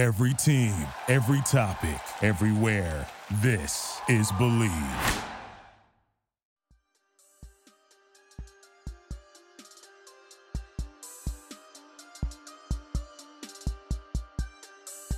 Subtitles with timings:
[0.00, 0.72] Every team,
[1.08, 3.06] every topic, everywhere.
[3.42, 4.72] This is Believe.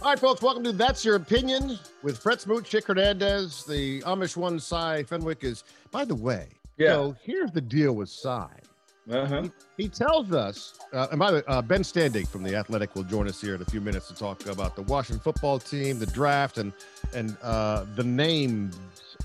[0.00, 3.64] All right, folks, welcome to That's Your Opinion with Fred Smoot, Chick Hernandez.
[3.64, 5.62] The Amish one, Cy Fenwick is,
[5.92, 6.94] by the way, Yeah.
[6.94, 8.48] so here's the deal with Cy.
[9.10, 9.48] Uh-huh.
[9.76, 13.02] He tells us, uh, and by the way, uh, Ben Standig from The Athletic will
[13.02, 16.06] join us here in a few minutes to talk about the Washington football team, the
[16.06, 16.72] draft, and
[17.12, 18.78] and uh, the names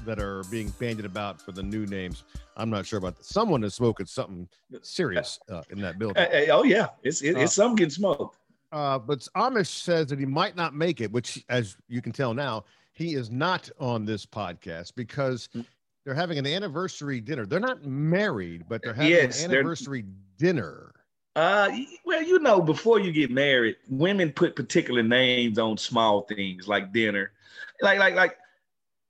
[0.05, 2.23] that are being bandied about for the new names.
[2.55, 3.25] I'm not sure about that.
[3.25, 4.47] Someone is smoking something
[4.81, 6.23] serious uh, in that building.
[6.23, 8.37] Hey, hey, oh yeah, it's it, it's some getting smoked.
[8.71, 12.33] Uh, but Amish says that he might not make it, which, as you can tell
[12.33, 15.65] now, he is not on this podcast because Mm.
[16.07, 17.45] They're having an anniversary dinner.
[17.45, 20.05] They're not married, but they're having Yes, an anniversary
[20.37, 20.93] dinner.
[21.35, 21.69] Uh,
[22.05, 26.93] well, you know, before you get married, women put particular names on small things like
[26.93, 27.33] dinner,
[27.81, 28.37] like like like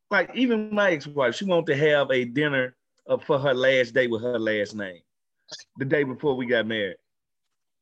[0.10, 2.76] like even my ex-wife, she wanted to have a dinner
[3.08, 5.02] uh, for her last day with her last name,
[5.78, 6.98] the day before we got married.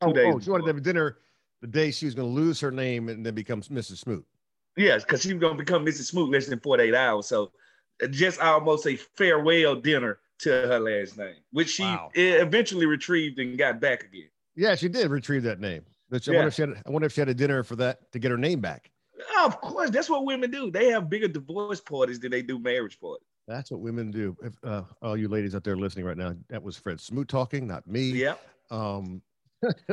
[0.02, 1.20] Two Oh, days oh, she wanted to have a dinner
[1.62, 4.00] the day she was going to lose her name and then becomes Mrs.
[4.00, 4.26] Smoot.
[4.76, 6.08] Yes, because she was gonna become Mrs.
[6.08, 7.28] Smoot less than 48 hours.
[7.28, 7.48] So uh,
[8.10, 12.10] just almost a farewell dinner to her last name, which she Wow.
[12.16, 14.30] eventually retrieved and got back again.
[14.56, 15.84] Yeah, she did retrieve that name.
[16.10, 16.40] But she- I, Yeah.
[16.40, 18.32] wonder if she had, I wonder if she had a dinner for that to get
[18.32, 18.92] her name back.
[19.44, 20.70] Of course, that's what women do.
[20.72, 23.26] They have bigger divorce parties than they do marriage parties.
[23.48, 24.36] That's what women do.
[24.44, 27.66] If uh, all you ladies out there listening right now, that was Fred Smoot talking,
[27.68, 28.12] not me.
[28.12, 28.42] Yep.
[28.72, 29.22] Um,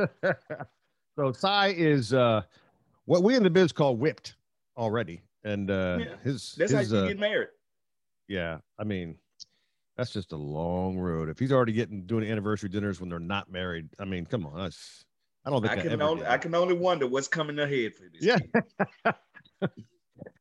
[1.15, 2.41] so Cy is uh,
[3.05, 4.35] what we in the biz call whipped
[4.77, 7.49] already, and uh, Yeah, his That's his, how you uh, get married.
[8.33, 8.57] Yeah.
[8.79, 9.15] I mean,
[9.95, 11.29] that's just a long road.
[11.29, 14.57] If he's already getting doing anniversary dinners when they're not married, I mean, come on,
[14.57, 15.05] that's
[15.45, 16.29] I don't think I can only did.
[16.29, 18.23] I can only wonder what's coming ahead for this.
[18.23, 19.61] Yeah.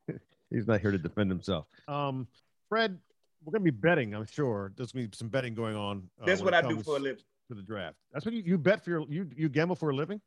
[0.50, 1.66] he's not here to defend himself.
[1.86, 2.26] Um,
[2.68, 2.98] Fred,
[3.44, 4.14] we're gonna be betting.
[4.14, 6.08] I'm sure there's gonna be some betting going on.
[6.20, 7.22] uh, That's what I do for a living.
[7.48, 7.96] To the draft.
[8.12, 10.20] That's what you, you bet for your you you gamble for a living.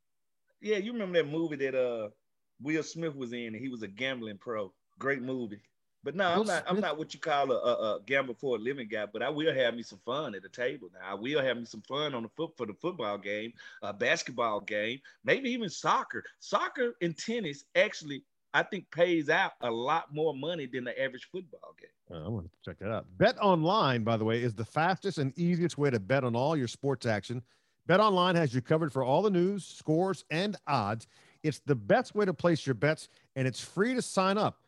[0.62, 2.10] Yeah, you remember that movie that uh
[2.62, 4.72] Will Smith was in, and he was a gambling pro.
[5.00, 5.62] Great movie.
[6.06, 6.64] But no, I'm not.
[6.68, 9.08] I'm not what you call a, a, a gamble for a living guy.
[9.12, 10.88] But I will have me some fun at the table.
[10.94, 13.52] Now I will have me some fun on the foot for the football game,
[13.82, 16.24] a basketball game, maybe even soccer.
[16.40, 18.24] Soccer and tennis actually,
[18.54, 21.90] I think, pays out a lot more money than the average football game.
[22.24, 23.08] I want to check that out.
[23.18, 26.56] Bet online, by the way, is the fastest and easiest way to bet on all
[26.56, 27.42] your sports action.
[27.88, 31.08] Bet online has you covered for all the news, scores, and odds.
[31.42, 34.60] It's the best way to place your bets, and it's free to sign up.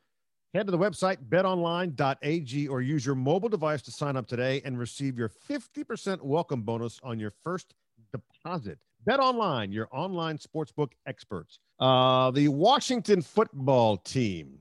[0.57, 4.79] Head to the website betonline.ag or use your mobile device to sign up today and
[4.79, 7.75] receive your 50% welcome bonus on your first
[8.12, 8.79] deposit.
[9.06, 11.59] Bet online, your online sportsbook experts.
[11.79, 14.57] Uh, the Washington football team.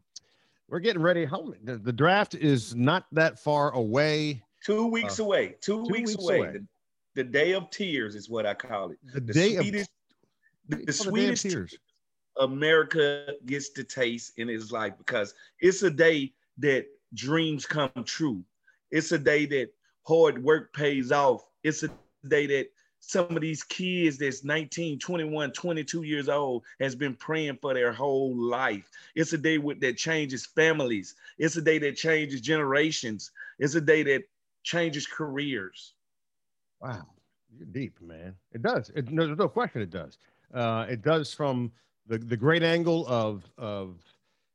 [0.68, 1.24] We're getting ready.
[1.24, 4.42] How the, the draft is not that far away.
[4.62, 5.56] Two weeks away.
[5.62, 6.38] Two, two weeks, weeks away.
[6.40, 6.52] away.
[6.52, 6.66] The,
[7.14, 8.98] the day of tears is what I call it.
[9.14, 9.90] The, The day sweetest,
[10.70, 11.78] of the, the sweetest tears.
[12.40, 18.42] America gets to taste in his life because it's a day that dreams come true.
[18.90, 19.70] It's a day that
[20.06, 21.46] hard work pays off.
[21.62, 21.90] It's a
[22.28, 22.68] day that
[23.00, 27.92] some of these kids that's 19, 21, 22 years old has been praying for their
[27.92, 28.90] whole life.
[29.14, 31.14] It's a day with, that changes families.
[31.38, 33.30] It's a day that changes generations.
[33.58, 34.24] It's a day that
[34.64, 35.92] changes careers.
[36.80, 37.06] Wow,
[37.56, 38.34] you're deep, man.
[38.52, 38.90] It does.
[38.94, 39.82] It, no, there's no question.
[39.82, 40.18] It does.
[40.52, 41.70] Uh, it does from
[42.06, 44.02] the the great angle of of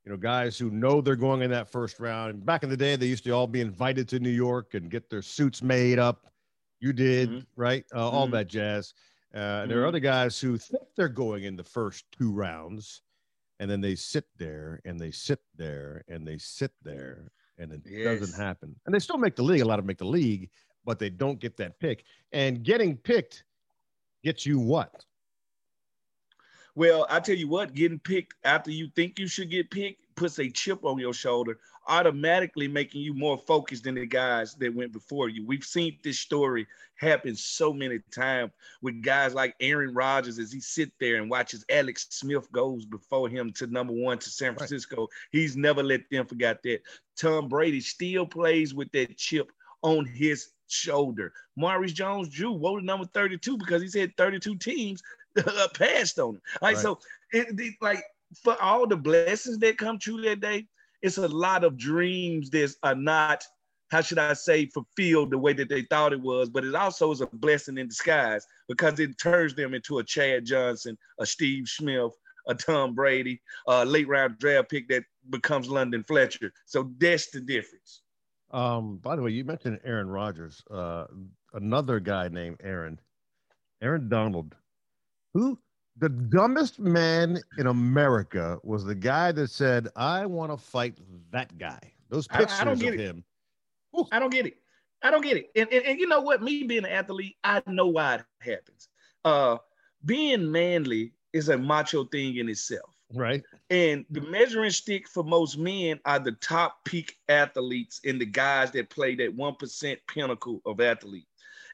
[0.06, 2.46] you know guys who know they're going in that first round.
[2.46, 5.10] Back in the day, they used to all be invited to New York and get
[5.10, 6.34] their suits made up.
[6.80, 7.46] You did Mhm.
[7.56, 8.32] right, uh, all Mhm.
[8.32, 8.94] that jazz.
[9.34, 9.88] Uh, and There are Mhm.
[9.90, 13.04] other guys who think they're going in the first two rounds,
[13.60, 17.82] and then they sit there and they sit there and they sit there, and it
[17.86, 18.20] Yes.
[18.20, 18.80] doesn't happen.
[18.86, 19.62] And they still make the league.
[19.62, 20.50] A lot of them make the league,
[20.84, 22.06] but they don't get that pick.
[22.32, 23.46] And getting picked
[24.24, 25.06] gets you what?
[26.76, 30.40] Well, I tell you what, getting picked after you think you should get picked puts
[30.40, 31.58] a chip on your shoulder,
[31.88, 35.46] automatically making you more focused than the guys that went before you.
[35.46, 38.52] We've seen this story happen so many times
[38.82, 43.30] with guys like Aaron Rodgers as he sit there and watches Alex Smith goes before
[43.30, 44.60] him to number one to San Right.
[44.60, 45.08] Francisco.
[45.32, 46.82] He's never let them forget that.
[47.18, 49.52] Tom Brady still plays with that chip
[49.82, 51.34] on his shoulder.
[51.56, 55.02] Maurice Jones-Drew wore number 32 because he's had 32 teams
[55.76, 56.42] passed on him.
[56.62, 56.78] Right.
[56.78, 57.00] so,
[57.32, 58.04] it, it- like
[58.44, 60.68] for all the blessings that come true that day,
[61.02, 63.44] it's a lot of dreams that are not,
[63.90, 66.50] how should I say, fulfilled the way that they thought it was.
[66.50, 70.46] But it also is a blessing in disguise because it turns them into a Chad
[70.46, 72.12] Johnson, a Steve Smith,
[72.48, 76.54] a Tom Brady, a late round draft pick that becomes London Fletcher.
[76.66, 78.02] So that's the difference.
[78.52, 80.62] Um, by the way, you mentioned Aaron Rodgers.
[80.70, 81.06] Uh,
[81.54, 83.00] another guy named Aaron,
[83.82, 84.56] Aaron Donald,
[85.34, 85.60] who
[85.98, 90.98] the dumbest man in America was the guy that said, "I want to fight
[91.32, 91.80] that guy."
[92.10, 93.24] Those pictures I, I of him.
[94.12, 94.58] I don't get it.
[95.04, 95.50] I don't get it.
[95.56, 96.42] And, and, and you know what?
[96.44, 98.90] Me being an athlete, I know why it happens.
[99.26, 99.58] Uh,
[100.06, 102.96] being manly is a macho thing in itself.
[103.14, 103.44] Right.
[103.70, 108.72] And the measuring stick for most men are the top peak athletes and the guys
[108.72, 111.28] that play that 1% pinnacle of athlete.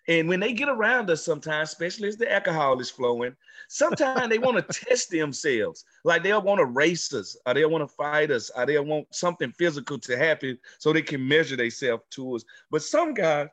[0.10, 3.36] And when they get around us sometimes, especially as the alcohol is flowing,
[3.68, 5.84] sometimes they want to test themselves.
[6.06, 9.14] Like they'll want to race us, or they'll want to fight us, or they'll want
[9.14, 12.46] something physical to happen so they can measure themselves to us.
[12.72, 13.50] But some guys,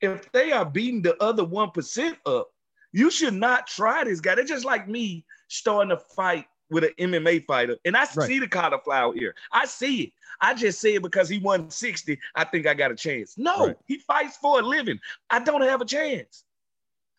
[0.00, 2.50] if they are beating the other 1% up,
[2.92, 4.34] you should not try this guy.
[4.34, 8.26] They're just like me starting to fight with an MMA fighter, and I right.
[8.26, 9.34] see the cauliflower ear.
[9.52, 10.12] I see it.
[10.40, 12.18] I just say it because he won 60.
[12.34, 13.38] I think I got a chance.
[13.38, 13.76] No, right.
[13.86, 14.98] he fights for a living.
[15.30, 16.44] I don't have a chance.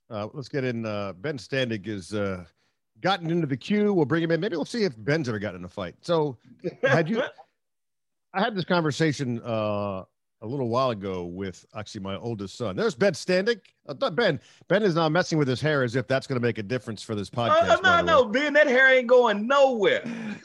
[0.10, 0.86] Uh, let's get in.
[0.86, 2.44] Uh, ben Standig is uh,
[3.02, 3.94] gotten into the queue.
[3.94, 4.40] We'll bring him in.
[4.40, 5.96] Maybe we'll see if Ben's ever gotten in a fight.
[6.02, 6.38] So,
[6.84, 7.24] had you?
[8.34, 10.04] I had this conversation uh,
[10.46, 12.76] a little while ago with actually my oldest son.
[12.76, 13.62] There's Ben Standig.
[13.88, 16.60] Uh, ben Ben is now messing with his hair as if that's going to make
[16.60, 17.68] a difference for this podcast.
[17.68, 20.04] Uh, no, no, Ben, that hair ain't going nowhere.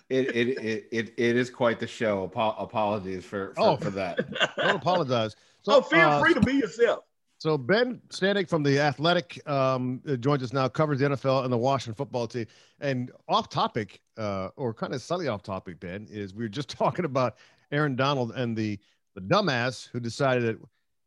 [0.09, 2.25] It it it it, it is quite the show.
[2.25, 4.19] Apo- apologies for, for, oh, for that.
[4.57, 5.37] Don't apologize.
[5.63, 7.05] So oh, feel uh, free to be yourself.
[7.37, 11.59] So Ben Standig from the Athletic um, joins us now, covers the NFL and the
[11.59, 12.47] Washington football team.
[12.81, 16.71] And off topic, uh, or kind of slightly off topic, Ben, is we were just
[16.79, 17.37] talking about
[17.73, 18.79] Aaron Donald and the
[19.15, 20.59] the dumbass who decided that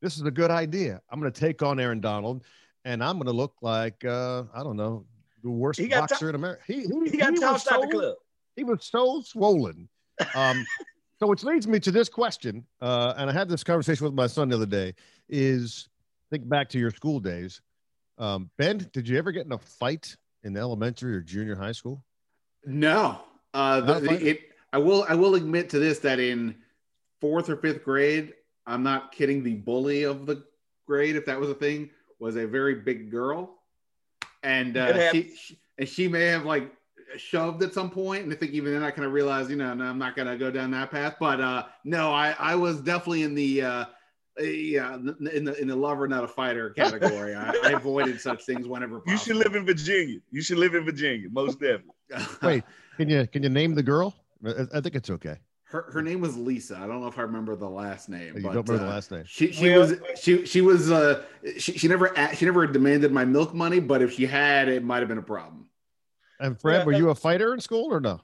[0.02, 1.02] this is a good idea.
[1.10, 2.44] I'm going to take on Aaron Donald,
[2.86, 5.06] and I'm going to look like uh, I don't know
[5.44, 6.64] the worst boxer t- in America.
[6.68, 8.16] He, he, he got tossed out the club.
[8.56, 9.88] He was so swollen.
[10.36, 10.66] Um,
[11.20, 14.28] so which leads me to this question, uh, and I had this conversation with my
[14.28, 14.94] son the other day.
[15.30, 15.88] Is
[16.30, 17.62] think back to your school days.
[18.18, 22.04] Um, ben, did you ever get in a fight in elementary or junior high school?
[22.66, 23.22] No.
[23.54, 24.42] Uh, the, it,
[24.72, 25.06] I will.
[25.08, 26.56] I will admit to this that in
[27.24, 28.34] fourth or fifth grade,
[28.68, 30.44] I'm not kidding, the bully of the
[30.86, 31.90] grade, if that was a thing,
[32.20, 33.60] was a very big girl.
[34.44, 36.70] And uh, she, she, and she may have like
[37.16, 39.74] shoved at some point, and I think even then I kind of realized, you know,
[39.74, 41.16] no, I'm not gonna go down that path.
[41.18, 43.86] But uh, no, I I was definitely in the uh,
[44.42, 47.36] yeah in the in the lover not a fighter category.
[47.36, 49.00] I, I, avoided such things whenever.
[49.00, 49.14] Possible.
[49.14, 50.20] You should live in Virginia.
[50.30, 51.88] You should live in Virginia, most definitely.
[52.42, 52.64] Wait,
[52.98, 54.14] can you can you name the girl?
[54.46, 55.38] I think it's okay
[55.74, 56.78] her, her name was Lisa.
[56.78, 58.38] I don't know if I remember the last name.
[58.38, 59.24] You but, don't remember uh, the last name.
[59.26, 61.24] She she well, was she she was uh
[61.58, 65.00] she, she never she never demanded my milk money, but if she had, it might
[65.00, 65.68] have been a problem.
[66.40, 68.22] And Fred, well, were you a fighter in school or no?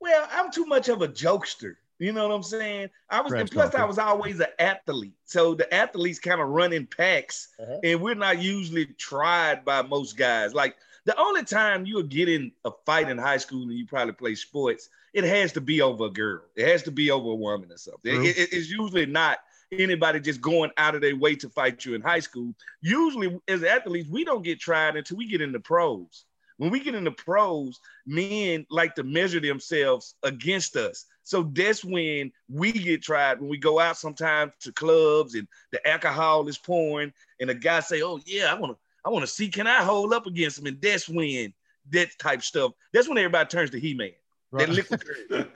[0.00, 1.76] Well, I'm too much of a jokester.
[1.98, 2.90] You know what I'm saying?
[3.08, 5.14] I was, and plus I was always an athlete.
[5.24, 7.78] So the athletes kind of run in packs, uh-huh.
[7.84, 10.52] and we're not usually tried by most guys.
[10.52, 14.12] Like the only time you'll get in a fight in high school and you probably
[14.12, 16.42] play sports it has to be over a girl.
[16.56, 18.24] It has to be over a woman or something.
[18.24, 19.38] It, it, it's usually not
[19.70, 22.54] anybody just going out of their way to fight you in high school.
[22.80, 26.24] Usually, as athletes, we don't get tried until we get in the pros.
[26.58, 31.06] When we get in the pros, men like to measure themselves against us.
[31.24, 33.40] So that's when we get tried.
[33.40, 37.80] When we go out sometimes to clubs and the alcohol is pouring, and the guy
[37.80, 40.58] say, "Oh yeah, I want to, I want to see can I hold up against
[40.58, 41.52] him?" And that's when
[41.90, 42.72] that type stuff.
[42.92, 44.10] That's when everybody turns to He Man.
[44.50, 44.68] Right.
[44.68, 45.02] liquid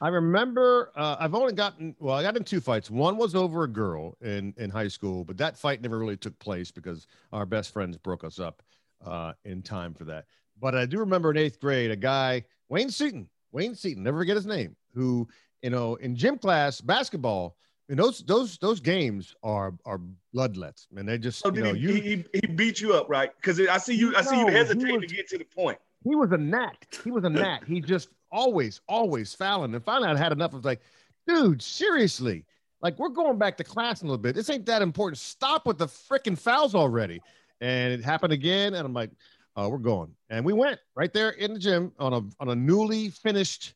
[0.00, 2.90] I remember uh, I've only gotten well, I got in two fights.
[2.90, 6.38] One was over a girl in in high school, but that fight never really took
[6.38, 8.62] place because our best friends broke us up
[9.04, 10.26] uh, in time for that.
[10.60, 14.36] But I do remember in eighth grade, a guy Wayne Seaton, Wayne Seaton, never forget
[14.36, 15.26] his name, who
[15.62, 17.56] you know in gym class basketball.
[17.88, 20.00] And those those those games are are
[20.32, 23.30] bloodlets, and they just oh, you know, he, you, he, he beat you up, right?
[23.36, 26.14] Because I see you I see you hesitate was, to get to the point he
[26.14, 26.86] was a gnat.
[27.02, 27.64] He was a gnat.
[27.64, 29.74] He just always, always fouling.
[29.74, 30.80] And finally, I had enough of like,
[31.26, 32.44] dude, seriously,
[32.80, 34.34] like we're going back to class in a little bit.
[34.34, 35.18] This ain't that important.
[35.18, 37.20] Stop with the freaking fouls already.
[37.60, 39.10] And it happened again, and I'm like,
[39.56, 40.14] oh, we're going.
[40.28, 43.74] And we went right there in the gym on a on a newly finished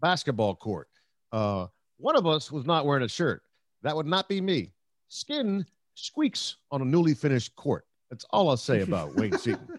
[0.00, 0.88] basketball court.
[1.32, 3.42] Uh, one of us was not wearing a shirt.
[3.84, 4.72] That would not be me.
[5.08, 5.64] Skin
[5.94, 7.86] squeaks on a newly finished court.
[8.10, 9.78] That's all I'll say about Wayne Seaton.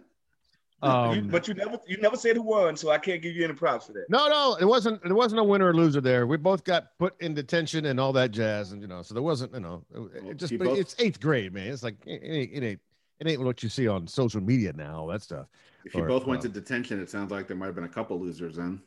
[0.81, 3.43] Um, you, but you never you never said who won, so I can't give you
[3.43, 4.05] any props for that.
[4.09, 6.27] No, no, it wasn't it wasn't a winner or loser there.
[6.27, 9.23] We both got put in detention and all that jazz, and you know, so there
[9.23, 9.83] wasn't you know,
[10.13, 11.67] it, just both, it's eighth grade, man.
[11.67, 12.79] It's like it ain't, it ain't
[13.19, 15.47] it ain't what you see on social media now, all that stuff.
[15.85, 17.85] If you or, both went uh, to detention, it sounds like there might have been
[17.85, 18.81] a couple losers then.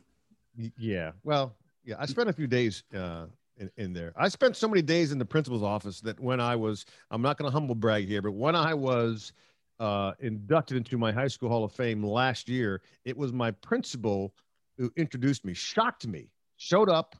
[0.77, 1.11] Yeah.
[1.23, 3.25] Well, yeah, I spent a few days uh,
[3.59, 4.13] in, in there.
[4.15, 7.37] I spent so many days in the principal's office that when I was, I'm not
[7.37, 9.33] going to humble brag here, but when I was
[9.79, 14.33] uh, inducted into my high school Hall of Fame last year, it was my principal
[14.77, 17.15] who introduced me, shocked me, showed up.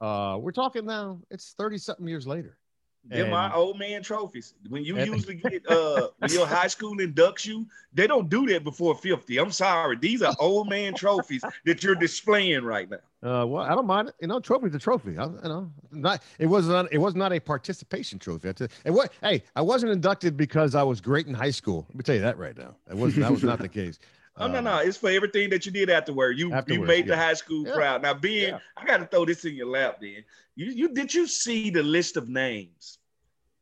[0.00, 2.58] Uh, we're talking now, it's 30 something years later.
[3.04, 4.54] They're my old man trophies.
[4.68, 8.64] When you usually get uh when your high school inducts you, they don't do that
[8.64, 9.38] before 50.
[9.38, 9.96] I'm sorry.
[9.96, 12.96] These are old man trophies that you're displaying right now.
[13.42, 14.14] Uh well, I don't mind it.
[14.20, 15.18] You know, trophy's a trophy.
[15.18, 18.52] I, you know, not it was not it was not a participation trophy.
[18.84, 21.86] And what hey, I wasn't inducted because I was great in high school.
[21.88, 22.76] Let me tell you that right now.
[22.88, 23.98] It was that was not the case.
[24.38, 26.38] Oh no, um, no, it's for everything that you did afterward.
[26.38, 27.14] You afterwards, you made yeah.
[27.14, 27.74] the high school yeah.
[27.74, 28.02] proud.
[28.02, 28.58] Now, being, yeah.
[28.76, 29.98] I got to throw this in your lap.
[30.00, 30.24] Then
[30.56, 32.98] you you did you see the list of names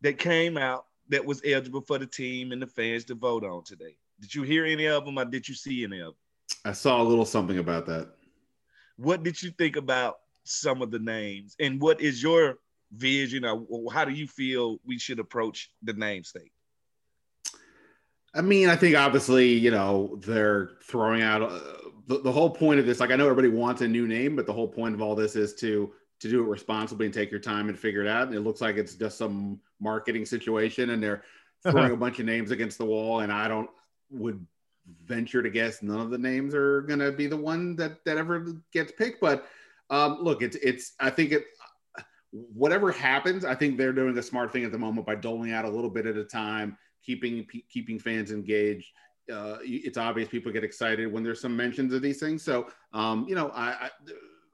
[0.02, 3.64] that came out that was eligible for the team and the fans to vote on
[3.64, 3.96] today?
[4.20, 6.14] Did you hear any of them, or did you see any of them?
[6.64, 8.08] I saw a little something about that.
[8.96, 12.58] What did you think about some of the names, and what is your
[12.92, 16.52] vision, or how do you feel we should approach the name state?
[18.34, 21.58] I mean, I think obviously, you know, they're throwing out uh,
[22.06, 23.00] the, the whole point of this.
[23.00, 25.37] Like, I know everybody wants a new name, but the whole point of all this
[25.37, 28.28] is to to do it responsibly and take your time and figure it out.
[28.28, 31.22] And it looks like it's just some marketing situation, and they're
[31.62, 33.20] throwing a bunch of names against the wall.
[33.20, 33.70] And I don't
[34.10, 34.46] would
[35.04, 38.16] venture to guess none of the names are going to be the one that that
[38.16, 39.20] ever gets picked.
[39.20, 39.46] But
[39.88, 41.46] um, look, it's it's I think it
[42.32, 45.64] whatever happens, I think they're doing a smart thing at the moment by doling out
[45.64, 48.88] a little bit at a time keeping keeping fans engaged.
[49.33, 52.42] Uh, it's obvious people get excited when there's some mentions of these things.
[52.42, 53.90] So, um, you know, I,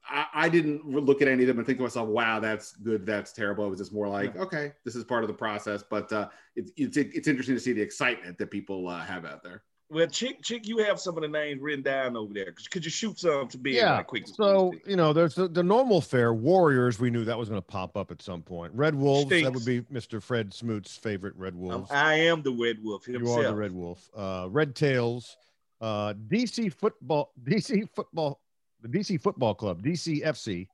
[0.08, 3.06] I, I didn't look at any of them and think to myself, "Wow, that's good.
[3.06, 4.42] That's terrible." It was just more like, yeah.
[4.42, 7.72] "Okay, this is part of the process." But uh, it's it's it's interesting to see
[7.72, 9.62] the excitement that people uh, have out there.
[9.88, 12.52] Well, Chick, Chick, you have some of the names written down over there.
[12.70, 14.02] Could you shoot some to be yeah.
[14.02, 14.26] quick?
[14.26, 16.34] So you know, there's the, the, normal fare.
[16.34, 18.72] Warriors, we knew that was going to pop up at some point.
[18.74, 19.44] Red Wolves, Stinks.
[19.46, 20.20] that would be Mr.
[20.20, 21.90] Fred Smoot's favorite Red Wolves.
[21.90, 23.38] Um, I am the Red Wolf himself.
[23.38, 24.10] You are the Red Wolf.
[24.16, 25.36] Uh, Red Tails,
[25.80, 28.40] uh, DC football, DC football,
[28.82, 30.66] the DC Football Club, DCFC,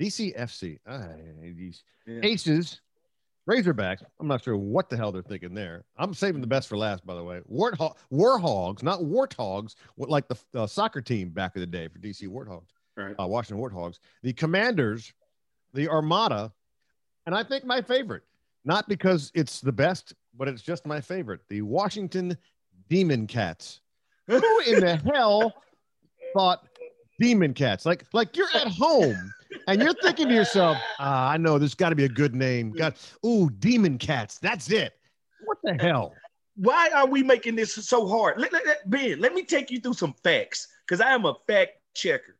[0.00, 0.78] DCFC.
[1.56, 2.20] These yeah.
[2.22, 2.80] Aces,
[3.48, 5.84] Razorbacks, I'm not sure what the hell they're thinking there.
[5.98, 7.40] I'm saving the best for last, by the way.
[7.50, 12.26] Warthog, Warhogs, not Warthogs, like the uh, soccer team back in the day for DC
[12.26, 13.14] Warthogs, right.
[13.20, 13.98] uh, Washington Warthogs.
[14.22, 15.12] The Commanders,
[15.74, 16.52] the Armada,
[17.26, 18.22] and I think my favorite,
[18.64, 22.36] not because it's the best, but it's just my favorite, the Washington
[22.88, 23.80] Demon Cats.
[24.26, 24.36] Who
[24.66, 25.52] in the hell
[26.34, 26.66] thought
[27.20, 27.84] Demon Cats?
[27.84, 29.34] Like, like you're at home
[29.66, 32.72] and you're thinking to yourself, ah, I know there's got to be a good name.
[32.72, 34.38] Got ooh, demon cats.
[34.38, 34.94] That's it.
[35.44, 36.14] What the hell?
[36.56, 38.38] Why are we making this so hard?
[38.38, 41.34] Let, let, let, ben, let me take you through some facts because I am a
[41.46, 42.36] fact checker.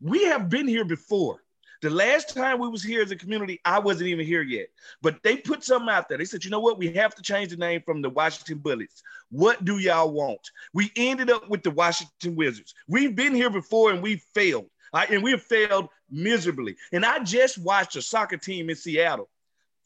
[0.00, 1.42] We have been here before.
[1.80, 4.66] The last time we was here as a community, I wasn't even here yet.
[5.00, 6.18] But they put something out there.
[6.18, 6.78] They said, you know what?
[6.78, 9.02] We have to change the name from the Washington Bullets.
[9.30, 10.40] What do y'all want?
[10.72, 12.74] We ended up with the Washington Wizards.
[12.88, 14.66] We've been here before and we failed.
[14.92, 15.08] Right?
[15.10, 16.76] And we have failed miserably.
[16.92, 19.28] And I just watched a soccer team in Seattle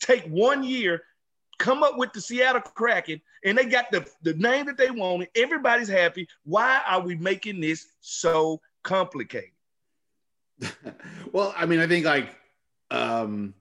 [0.02, 1.02] take one year,
[1.58, 5.28] come up with the Seattle Kraken, and they got the, the name that they wanted.
[5.34, 6.28] Everybody's happy.
[6.44, 9.50] Why are we making this so complicated?
[11.32, 12.34] well, I mean, I think like
[12.90, 13.54] um,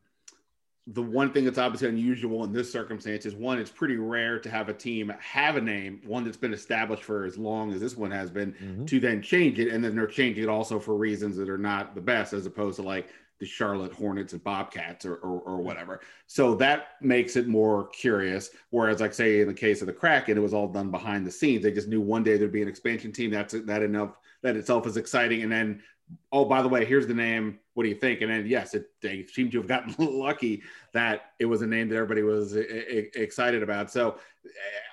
[0.93, 4.49] the one thing that's obviously unusual in this circumstance is one, it's pretty rare to
[4.49, 7.95] have a team have a name, one that's been established for as long as this
[7.95, 8.85] one has been, mm-hmm.
[8.85, 9.69] to then change it.
[9.69, 12.77] And then they're changing it also for reasons that are not the best, as opposed
[12.77, 16.01] to like the Charlotte Hornets and Bobcats or, or, or whatever.
[16.27, 18.51] So that makes it more curious.
[18.69, 21.31] Whereas, like, say, in the case of the Kraken, it was all done behind the
[21.31, 21.63] scenes.
[21.63, 23.31] They just knew one day there'd be an expansion team.
[23.31, 24.17] That's that enough.
[24.41, 25.43] That itself is exciting.
[25.43, 25.81] And then
[26.31, 27.59] oh, by the way, here's the name.
[27.73, 28.21] What do you think?
[28.21, 30.61] And then, yes, it, they seem to have gotten lucky
[30.93, 33.89] that it was a name that everybody was excited about.
[33.89, 34.49] So, eh,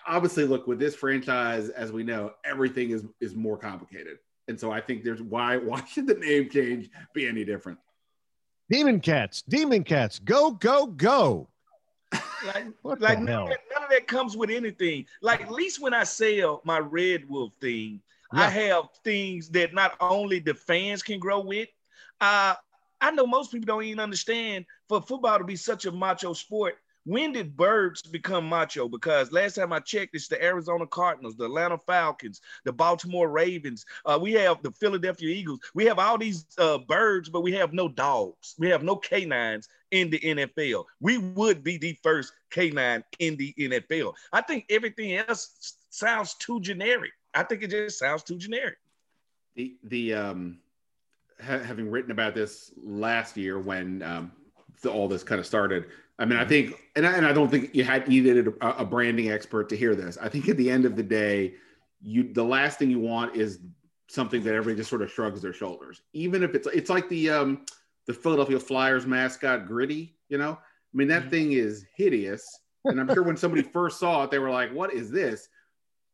[0.07, 4.19] obviously, look with this franchise, as we know, everything is is more complicated.
[4.47, 7.79] And so, I think there's why why should the name change be any different?
[8.71, 11.49] Demon Cats, Demon Cats, go go go.
[12.47, 12.67] like,
[13.01, 15.05] like none of, that, none of that comes with anything.
[15.21, 18.01] Like at least when I sell my Red Wolf thing,
[18.33, 18.43] yeah.
[18.43, 21.69] I have things that not only the fans can grow with.
[22.21, 22.55] Uh,
[23.01, 26.79] I know most people don't even understand for football to be such a macho sport.
[27.05, 28.87] When did birds become macho?
[28.87, 33.87] Because last time I checked, it's the Arizona Cardinals, the Atlanta Falcons, the Baltimore Ravens.
[34.05, 35.61] Uh, we have the Philadelphia Eagles.
[35.73, 38.55] We have all these uh, birds, but we have no dogs.
[38.59, 40.85] We have no canines in the NFL.
[41.01, 44.13] We would be the first canine in the NFL.
[44.33, 47.13] I think everything else sounds too generic.
[47.33, 48.77] I think it just sounds too generic.
[49.55, 50.59] The the um
[51.41, 54.33] ha- having written about this last year when um,
[54.83, 55.87] the, all this kind of started.
[56.19, 56.49] I mean, I mm-hmm.
[56.49, 59.77] think, and I, and I don't think you had needed a, a branding expert to
[59.77, 60.19] hear this.
[60.21, 61.55] I think at the end of the day,
[62.01, 63.61] you the last thing you want is
[64.09, 67.31] something that everybody just sort of shrugs their shoulders, even if it's it's like the
[67.31, 67.65] um
[68.07, 70.15] the Philadelphia Flyers mascot Gritty.
[70.29, 71.31] You know, I mean that mm-hmm.
[71.31, 72.45] thing is hideous,
[72.85, 75.49] and I'm sure when somebody first saw it, they were like, "What is this?"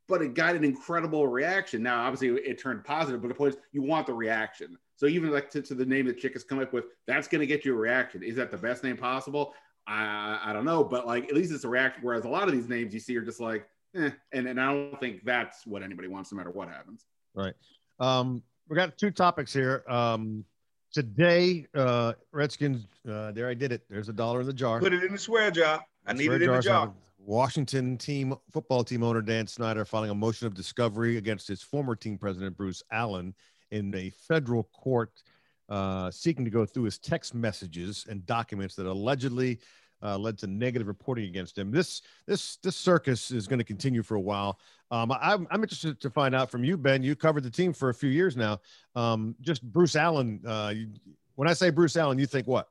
[0.06, 1.82] But it got an incredible reaction.
[1.82, 4.76] Now, obviously, it turned positive, but the point is, you want the reaction.
[4.96, 7.40] So even like to, to the name that Chick has come up with, that's going
[7.40, 8.23] to get you a reaction.
[8.23, 9.54] Is that the best name possible?
[9.87, 12.02] I, I don't know, but like at least it's a reaction.
[12.02, 14.73] Whereas a lot of these names you see are just like, eh, and and I
[14.73, 17.06] don't think that's what anybody wants, no matter what happens.
[17.34, 17.54] Right.
[17.99, 19.84] Um, we got two topics here.
[19.88, 20.44] Um,
[20.92, 22.87] today, uh, Redskins.
[23.08, 23.82] Uh, there, I did it.
[23.90, 24.80] There's a dollar in the jar.
[24.80, 25.84] Put it in the swear jar.
[26.06, 26.92] I need it in the jar.
[27.26, 31.97] Washington team football team owner Dan Snyder filing a motion of discovery against his former
[31.97, 33.35] team president Bruce Allen
[33.71, 35.23] in a federal court
[35.69, 39.59] uh, seeking to go through his text messages and documents that allegedly
[40.02, 41.71] uh, led to negative reporting against him.
[41.71, 44.59] This this this circus is going to continue for a while.
[44.90, 47.02] Um, I'm, I'm interested to find out from you, Ben.
[47.02, 48.61] You covered the team for a few years now.
[48.95, 50.40] Um, just Bruce Allen.
[50.47, 50.88] Uh, you,
[51.37, 52.69] when I say Bruce Allen, you think what?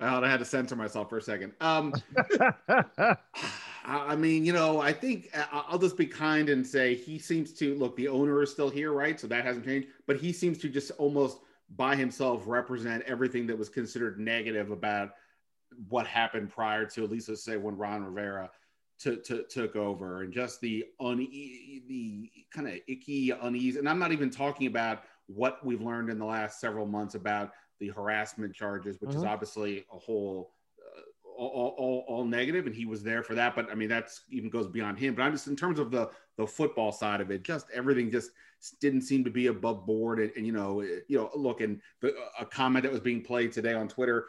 [0.00, 1.52] I had to censor myself for a second.
[1.60, 1.92] Um,
[3.86, 7.74] I mean, you know, I think I'll just be kind and say he seems to
[7.74, 7.96] look.
[7.96, 9.20] The owner is still here, right?
[9.20, 9.88] So that hasn't changed.
[10.06, 11.38] But he seems to just almost
[11.76, 15.10] by himself represent everything that was considered negative about
[15.88, 18.50] what happened prior to, at least let's say, when Ron Rivera
[19.00, 23.76] to, to, took over, and just the une- the kind of icky, unease.
[23.76, 27.50] And I'm not even talking about what we've learned in the last several months about
[27.80, 29.28] the harassment charges, which is mm-hmm.
[29.28, 30.52] obviously a whole
[31.36, 33.54] all, all, all negative, and he was there for that.
[33.54, 35.14] But I mean, that's even goes beyond him.
[35.14, 38.30] But I'm just in terms of the the football side of it, just everything just
[38.80, 40.20] didn't seem to be above board.
[40.20, 43.52] And, and you know, you know, look, and the, a comment that was being played
[43.52, 44.26] today on Twitter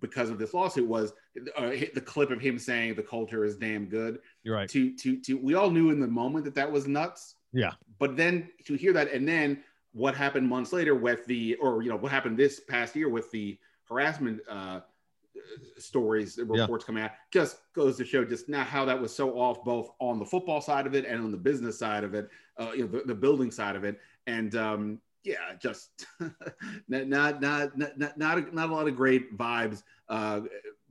[0.00, 1.12] because of this lawsuit was
[1.56, 4.20] uh, the clip of him saying the culture is damn good.
[4.42, 4.68] You're right.
[4.70, 7.36] To to to we all knew in the moment that that was nuts.
[7.52, 7.72] Yeah.
[7.98, 11.90] But then to hear that, and then what happened months later with the, or you
[11.90, 14.40] know, what happened this past year with the harassment.
[14.48, 14.80] Uh,
[15.78, 16.86] stories, reports yeah.
[16.86, 20.18] coming out, just goes to show just now how that was so off both on
[20.18, 22.28] the football side of it and on the business side of it,
[22.58, 26.06] uh, you know, the, the, building side of it, and um, yeah, just
[26.88, 30.40] not, not not not not a, not a lot of great vibes uh,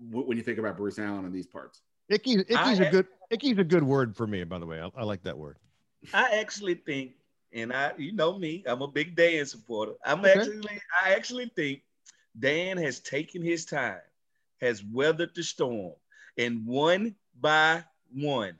[0.10, 1.82] when you think about Bruce Allen in these parts.
[2.10, 4.82] Icky, icky's I, a good icky's a good word for me, by the way.
[4.82, 5.58] I, I like that word.
[6.14, 7.14] I actually think,
[7.54, 9.94] and I, you know me, I'm a big Dan supporter.
[10.06, 10.34] I'm okay.
[10.34, 11.82] actually, I actually think
[12.40, 14.02] Dan has taken his time
[14.62, 15.94] has weathered the storm.
[16.38, 17.84] And one by
[18.14, 18.58] one,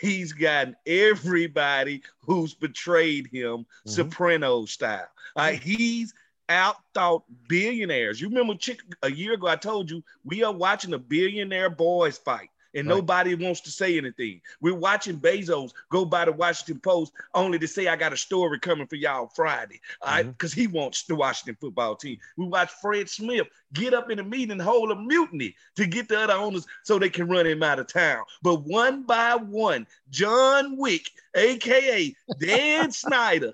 [0.00, 3.90] he's gotten everybody who's betrayed him mm-hmm.
[3.90, 5.08] Soprano style.
[5.36, 6.12] Uh, he's
[6.48, 8.20] outthought billionaires.
[8.20, 12.18] You remember Chick, a year ago, I told you we are watching a billionaire boys
[12.18, 12.94] fight and right.
[12.94, 14.40] nobody wants to say anything.
[14.60, 18.58] We're watching Bezos go by the Washington Post only to say, I got a story
[18.58, 20.26] coming for y'all Friday, all right?
[20.26, 20.60] Because mm-hmm.
[20.60, 22.18] he wants the Washington football team.
[22.36, 26.08] We watch Fred Smith get up in a meeting and hold a mutiny to get
[26.08, 28.24] the other owners so they can run him out of town.
[28.42, 33.52] But one by one, John Wick, aka Dan Snyder,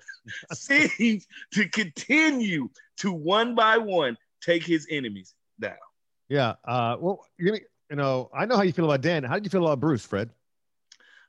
[0.53, 5.75] seems to continue to one by one take his enemies down.
[6.29, 6.55] Yeah.
[6.65, 9.23] Uh, well, you you know, I know how you feel about Dan.
[9.23, 10.29] How did you feel about Bruce, Fred?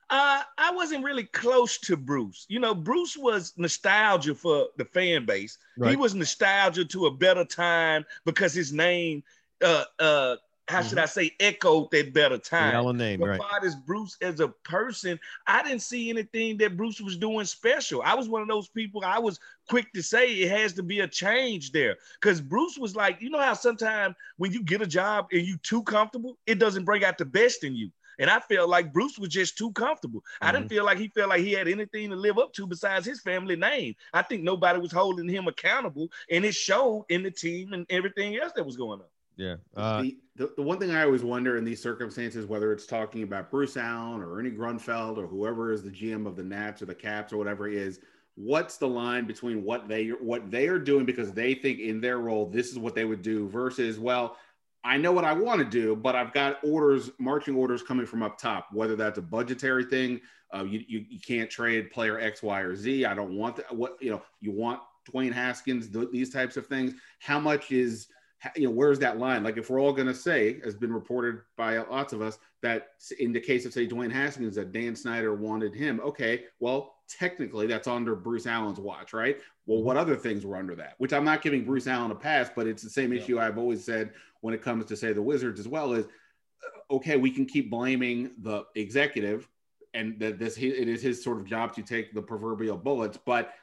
[0.09, 2.45] Uh, I wasn't really close to Bruce.
[2.49, 5.59] You know, Bruce was nostalgia for the fan base.
[5.77, 5.91] Right.
[5.91, 9.23] He was nostalgia to a better time because his name
[9.63, 10.35] uh, uh,
[10.69, 10.99] how should mm-hmm.
[10.99, 12.73] I say, echoed that better time.
[12.73, 13.39] Yellow name, but right?
[13.39, 18.03] far as Bruce as a person, I didn't see anything that Bruce was doing special.
[18.03, 19.01] I was one of those people.
[19.03, 22.95] I was quick to say it has to be a change there because Bruce was
[22.95, 26.59] like, you know how sometimes when you get a job and you too comfortable, it
[26.59, 27.89] doesn't bring out the best in you.
[28.19, 30.19] And I felt like Bruce was just too comfortable.
[30.19, 30.45] Mm-hmm.
[30.45, 30.75] I didn't mm-hmm.
[30.75, 33.55] feel like he felt like he had anything to live up to besides his family
[33.55, 33.95] name.
[34.13, 38.37] I think nobody was holding him accountable, and it showed in the team and everything
[38.37, 39.07] else that was going on.
[39.39, 39.55] Yeah.
[39.75, 43.23] Uh, the, the, the, one thing I always wonder in these circumstances, whether it's talking
[43.23, 46.85] about Bruce Allen or Ernie Grunfeld or whoever is the GM of the Nats or
[46.85, 48.01] the Caps or whatever is,
[48.35, 52.19] what's the line between what they what they are doing because they think in their
[52.19, 54.37] role this is what they would do versus well,
[54.83, 58.23] I know what I want to do, but I've got orders, marching orders coming from
[58.23, 60.21] up top, whether that's a budgetary thing.
[60.53, 63.05] Uh, you, you, you, can't trade player X, Y, or Z.
[63.05, 63.75] I don't want that.
[63.75, 64.79] What, you know, you want
[65.11, 66.93] Dwayne Haskins, th- these types of things.
[67.19, 68.07] How much is,
[68.55, 69.43] you know, where's that line?
[69.43, 72.89] Like if we're all going to say, has been reported by lots of us, that
[73.19, 75.99] in the case of say Dwayne Haskins, that Dan Snyder wanted him.
[76.01, 79.39] Okay, well, technically that's under Bruce Allen's watch, right?
[79.65, 80.95] Well, what other things were under that?
[80.99, 83.21] Which I'm not giving Bruce Allen a pass, but it's the same yeah.
[83.21, 86.93] issue I've always said when it comes to say the Wizards as well is uh,
[86.95, 89.47] okay, we can keep blaming the executive
[89.93, 93.53] and that this it is his sort of job to take the proverbial bullets, but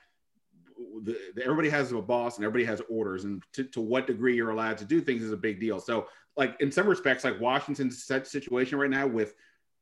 [1.02, 4.36] the, the, everybody has a boss and everybody has orders, and to, to, what degree
[4.36, 5.80] you're allowed to do things is a big deal.
[5.80, 6.06] So,
[6.36, 9.34] like in some respects, like Washington's situation right now with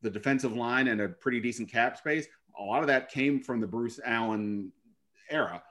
[0.03, 2.27] the defensive line and a pretty decent cap space,
[2.59, 4.72] a lot of that came from the Bruce Allen
[5.31, 5.62] era.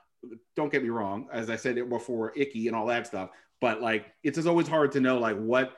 [0.56, 3.30] Don't get me wrong, as I said it before, icky and all that stuff.
[3.60, 5.76] But like, it's always hard to know like what.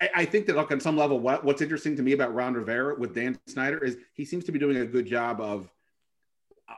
[0.00, 2.54] I, I think that like on some level, what, what's interesting to me about Ron
[2.54, 5.70] Rivera with Dan Snyder is he seems to be doing a good job of,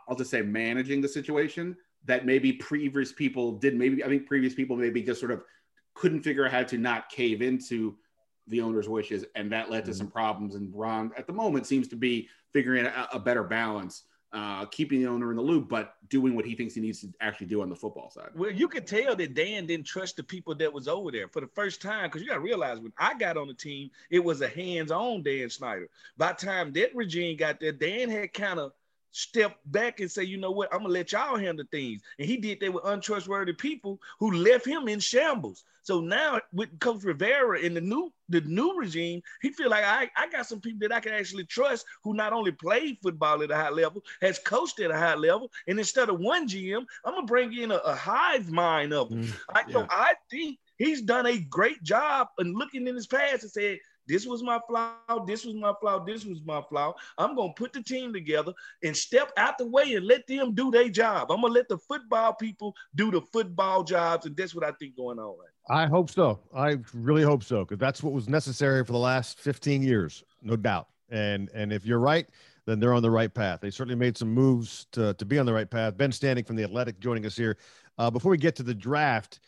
[0.08, 3.76] I'll just say, managing the situation that maybe previous people did.
[3.76, 5.42] Maybe I think previous people maybe just sort of
[5.94, 7.96] couldn't figure out how to not cave into
[8.48, 9.98] the owner's wishes, and that led to mm-hmm.
[9.98, 10.54] some problems.
[10.54, 15.00] And Ron, at the moment, seems to be figuring out a, better balance, uh, keeping
[15.00, 17.60] the owner in the loop, but doing what he thinks he needs to actually do
[17.60, 18.28] on the football side.
[18.34, 21.40] Well, you could tell that Dan didn't trust the people that was over there for
[21.40, 24.22] the first time because you got to realize when I got on the team, it
[24.22, 25.88] was a hands-on Dan Snyder.
[26.16, 28.72] By the time that regime got there, Dan had kind of
[29.16, 32.02] step back and say, you know what, I'm gonna let y'all handle things.
[32.18, 35.64] And he did that with untrustworthy people who left him in shambles.
[35.82, 40.10] So now with Coach Rivera in the new the new regime, he feel like I,
[40.16, 43.50] I got some people that I can actually trust who not only played football at
[43.50, 45.50] a high level, has coached at a high level.
[45.66, 49.22] And instead of one GM, I'm gonna bring in a, a hive mind of them.
[49.22, 49.72] Mm, I yeah.
[49.72, 53.78] know I think he's done a great job in looking in his past and said,
[54.08, 54.94] this was my flaw.
[55.26, 56.04] This was my flaw.
[56.04, 56.94] This was my flaw.
[57.18, 60.70] I'm gonna put the team together and step out the way and let them do
[60.70, 61.30] their job.
[61.30, 64.96] I'm gonna let the football people do the football jobs, and that's what I think
[64.96, 65.84] going on right.
[65.84, 66.40] I hope so.
[66.54, 70.56] I really hope so because that's what was necessary for the last 15 years, no
[70.56, 70.88] doubt.
[71.10, 72.28] And and if you're right,
[72.66, 73.60] then they're on the right path.
[73.60, 75.96] They certainly made some moves to to be on the right path.
[75.96, 77.56] Ben Standig from the Athletic joining us here.
[77.98, 79.40] Uh, before we get to the draft,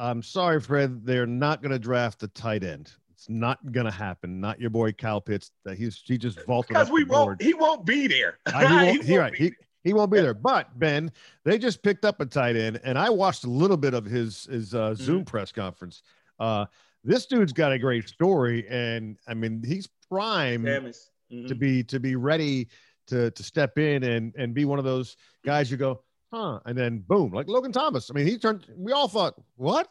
[0.00, 2.90] I'm sorry, Fred, they're not going to draft the tight end.
[3.20, 4.40] It's not gonna happen.
[4.40, 5.50] Not your boy Kyle Pitts.
[5.66, 7.42] That he's he just vaulted because we won't.
[7.42, 8.38] He won't be there.
[8.46, 9.34] Uh, he won't, he, right.
[9.36, 9.52] He,
[9.84, 10.32] he won't be there.
[10.32, 11.12] But Ben,
[11.44, 14.46] they just picked up a tight end, and I watched a little bit of his
[14.46, 15.02] his uh, mm-hmm.
[15.02, 16.02] Zoom press conference.
[16.38, 16.64] Uh,
[17.04, 21.46] this dude's got a great story, and I mean he's prime mm-hmm.
[21.46, 22.68] to be to be ready
[23.08, 26.02] to to step in and and be one of those guys you go,
[26.32, 28.10] huh, and then boom, like Logan Thomas.
[28.10, 28.66] I mean, he turned.
[28.74, 29.88] We all thought what,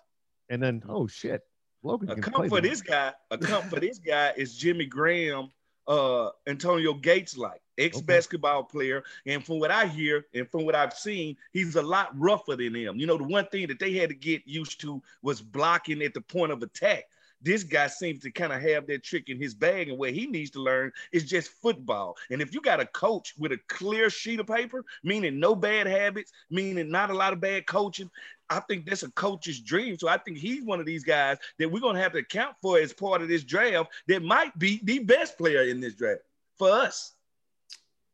[0.50, 1.44] and then oh shit,
[1.84, 5.50] Logan a comp for this guy, a comp for this guy is Jimmy Graham,
[5.88, 8.72] uh, Antonio Gates like ex basketball okay.
[8.72, 9.04] player.
[9.26, 12.76] And from what I hear and from what I've seen, he's a lot rougher than
[12.76, 12.98] him.
[12.98, 16.14] You know, the one thing that they had to get used to was blocking at
[16.14, 17.06] the point of attack.
[17.42, 20.28] This guy seems to kind of have that trick in his bag, and what he
[20.28, 22.18] needs to learn is just football.
[22.30, 25.88] And if you got a coach with a clear sheet of paper, meaning no bad
[25.88, 28.12] habits, meaning not a lot of bad coaching,
[28.50, 29.98] I think that's a coach's dream.
[29.98, 32.80] So I think he's one of these guys that we're gonna have to account for
[32.80, 36.22] as part of this draft that might be the best player in this draft
[36.58, 37.14] for us.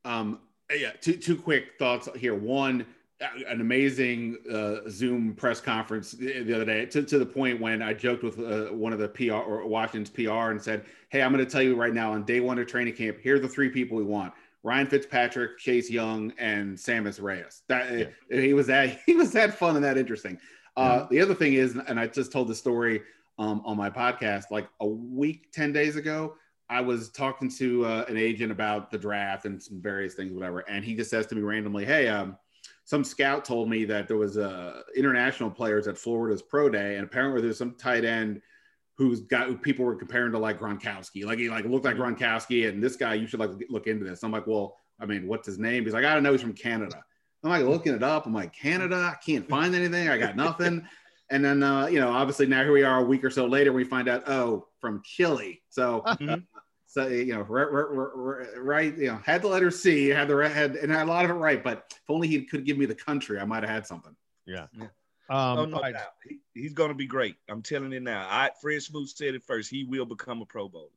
[0.03, 0.39] Um,
[0.73, 2.35] yeah, two two quick thoughts here.
[2.35, 2.85] One,
[3.47, 7.93] an amazing uh, Zoom press conference the other day to, to the point when I
[7.93, 11.43] joked with uh, one of the PR or Washington's PR and said, Hey, I'm going
[11.43, 13.69] to tell you right now on day one of training camp, here are the three
[13.69, 14.33] people we want
[14.65, 17.61] Ryan Fitzpatrick, Chase Young, and Sammis Reyes.
[17.67, 18.41] That yeah.
[18.41, 20.39] he was that he was that fun and that interesting.
[20.75, 23.01] Uh, The other thing is, and I just told the story
[23.37, 26.35] um, on my podcast like a week, ten days ago.
[26.67, 30.61] I was talking to uh, an agent about the draft and some various things, whatever,
[30.61, 32.35] and he just says to me randomly, "Hey, um,
[32.85, 37.05] some scout told me that there was uh, international players at Florida's pro day, and
[37.05, 38.41] apparently there's some tight end
[38.97, 41.25] who's got who people were comparing to like Gronkowski.
[41.25, 41.97] Like he like looked like.
[41.97, 44.23] Gronkowski, and this guy you should like look into this.
[44.23, 45.83] I'm like, well, I mean, what's his name?
[45.83, 46.31] He's like, I don't know.
[46.31, 47.03] He's from Canada.
[47.43, 48.25] I'm like looking it up.
[48.25, 48.95] I'm like, Canada.
[48.95, 50.09] I can't find anything.
[50.09, 50.87] I got nothing.
[51.29, 53.71] and then uh, you know, obviously now here we are a week or so later,
[53.73, 55.61] we find out, oh, from Chile.
[55.69, 56.03] So.
[56.05, 56.35] Mm-hmm.
[56.87, 60.77] So you know, right, right, right, you know, had the letter C, had the had,
[60.77, 61.61] and had a lot of it right.
[61.61, 64.15] But if only he could give me the country, I might have had something.
[64.45, 64.67] Yeah.
[64.71, 64.87] yeah.
[65.29, 66.13] Um, oh, no doubt.
[66.27, 67.35] He, he's going to be great.
[67.49, 68.27] I'm telling you now.
[68.29, 69.69] I Fred Smoot said it first.
[69.69, 70.89] He will become a Pro Bowler.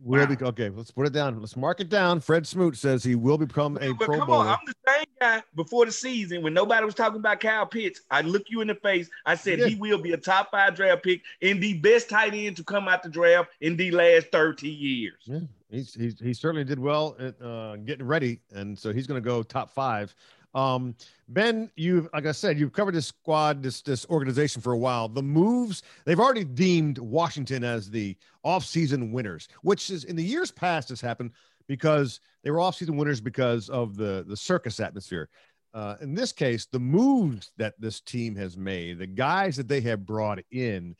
[0.00, 0.34] Will wow.
[0.34, 0.70] be okay.
[0.70, 1.38] Let's put it down.
[1.40, 2.20] Let's mark it down.
[2.20, 4.48] Fred Smoot says he will become a but Pro come Bowler.
[4.48, 8.00] On, I'm the same guy before the season when nobody was talking about Kyle Pitts.
[8.10, 9.08] I looked you in the face.
[9.24, 12.56] I said he will be a top five draft pick and the best tight end
[12.56, 15.22] to come out the draft in the last 30 years.
[15.24, 19.22] Yeah, he's, he's he certainly did well at uh, getting ready, and so he's going
[19.22, 20.14] to go top five.
[20.54, 20.94] Um,
[21.28, 25.08] ben, you like I said, you've covered this squad, this this organization for a while.
[25.08, 30.50] The moves they've already deemed Washington as the offseason winners, which is in the years
[30.50, 31.32] past has happened
[31.66, 35.28] because they were offseason winners because of the the circus atmosphere.
[35.72, 39.80] Uh, in this case, the moves that this team has made, the guys that they
[39.80, 40.94] have brought in,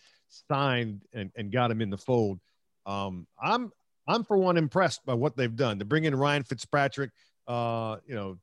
[0.50, 2.40] signed and, and got them in the fold.
[2.86, 3.70] Um, I'm
[4.08, 7.10] I'm for one impressed by what they've done to bring in Ryan Fitzpatrick.
[7.46, 8.38] Uh, you know,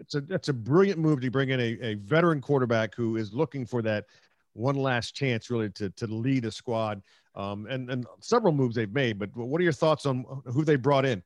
[0.00, 3.32] it's a that's a brilliant move to bring in a, a veteran quarterback who is
[3.32, 4.06] looking for that
[4.52, 7.02] one last chance really to to lead a squad.
[7.34, 9.18] Um, and and several moves they've made.
[9.18, 11.22] But what are your thoughts on who they brought in?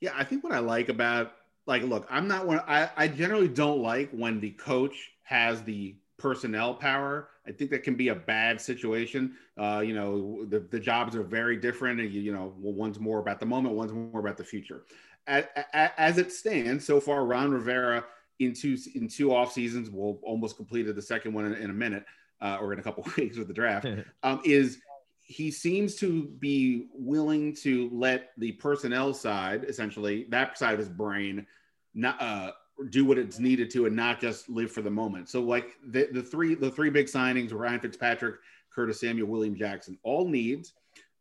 [0.00, 1.32] Yeah, I think what I like about
[1.66, 2.60] like look, I'm not one.
[2.66, 7.28] I I generally don't like when the coach has the personnel power.
[7.46, 9.34] I think that can be a bad situation.
[9.56, 11.98] Uh, you know, the, the jobs are very different.
[12.00, 14.82] You, you know, one's more about the moment, one's more about the future
[15.28, 18.04] as it stands so far, Ron Rivera
[18.38, 21.74] in two in two off seasons, will almost completed the second one in, in a
[21.74, 22.04] minute
[22.40, 23.86] uh, or in a couple weeks with the draft.
[24.22, 24.78] um, is
[25.20, 30.88] he seems to be willing to let the personnel side, essentially that side of his
[30.88, 31.46] brain,
[31.94, 32.52] not uh,
[32.90, 35.28] do what it's needed to, and not just live for the moment.
[35.28, 38.36] So, like the the three the three big signings: Ryan Fitzpatrick,
[38.70, 40.72] Curtis Samuel, William Jackson, all needs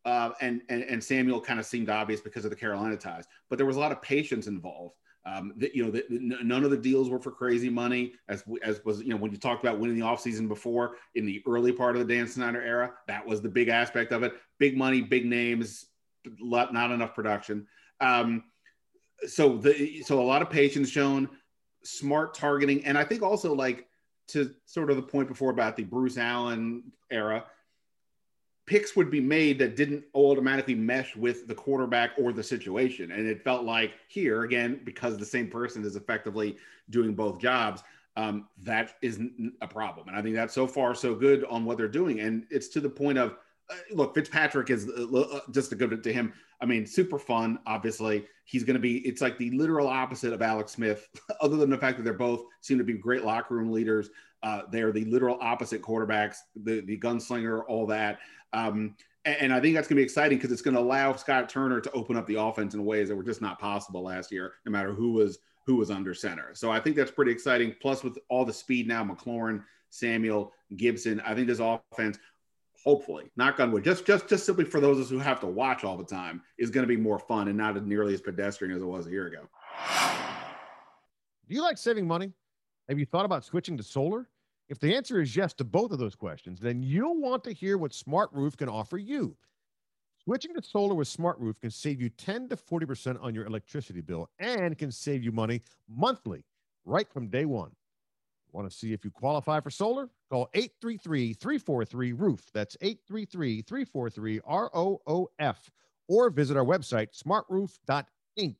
[0.08, 3.58] uh, and, and, and Samuel kind of seemed obvious because of the Carolina ties, but
[3.58, 4.96] there was a lot of patience involved.
[5.26, 9.02] Um, that, you know, none of the deals were for crazy money, as as was
[9.02, 12.08] you know when you talked about winning the offseason before in the early part of
[12.08, 12.93] the Dan Snyder era.
[13.10, 15.88] That was the big aspect of it: big money, big names,
[16.39, 17.67] not enough production.
[18.00, 18.46] Um,
[19.28, 21.28] so the so a lot of patience shown,
[21.84, 23.89] smart targeting, and I think also like
[24.30, 27.43] to sort of the point before about the Bruce Allen era
[28.67, 33.12] picks would be made that didn't automatically mesh with the quarterback or the situation.
[33.12, 36.58] And it felt like here, again, because the same person is effectively
[36.89, 37.82] doing both jobs,
[38.17, 40.10] um, that isn't a problem.
[40.10, 42.19] And I think that's so far so good on what they're doing.
[42.19, 43.38] And it's to the point of,
[43.69, 46.34] uh, look, Fitzpatrick is uh, uh just to it to him.
[46.60, 47.60] I mean, super fun.
[47.67, 48.97] Obviously, he's going to be.
[48.99, 51.08] It's like the literal opposite of Alex Smith,
[51.41, 54.10] other than the fact that they're both seem to be great locker room leaders.
[54.43, 58.19] Uh, they're the literal opposite quarterbacks, the the gunslinger, all that.
[58.54, 58.95] Um,
[59.26, 61.50] and, and I think that's going to be exciting because it's going to allow Scott
[61.50, 64.54] Turner to open up the offense in ways that were just not possible last year,
[64.65, 66.52] no matter who was who was under center.
[66.54, 67.76] So I think that's pretty exciting.
[67.82, 72.17] Plus, with all the speed now, McLaurin, Samuel, Gibson, I think this offense,
[72.86, 75.47] hopefully, knock on wood, just just just simply for those of us who have to
[75.47, 78.73] watch all the time, is going to be more fun and not nearly as pedestrian
[78.73, 79.41] as it was a year ago.
[81.50, 82.34] Do you like saving money?
[82.89, 84.30] Have you thought about switching to solar?
[84.69, 87.78] If the answer is yes to both of those questions, then you'll want to hear
[87.78, 89.36] what Smart Roof can offer you.
[90.23, 94.02] Switching to solar with Smart Roof can save you 10 to 40% on your electricity
[94.02, 96.43] bill and can save you money monthly
[96.86, 97.71] right from day one.
[98.52, 100.10] Want to see if you qualify for solar?
[100.30, 102.50] Call 833 343 Roof.
[102.54, 105.71] That's 833 343 R O O F.
[106.10, 108.56] Or visit our website, smartroof.inc.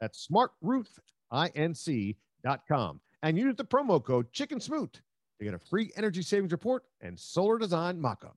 [0.00, 3.00] That's smartroofinc.com.
[3.22, 5.00] And use the promo code Chicken Smoot
[5.38, 8.36] to get a free energy savings report and solar design mock-up.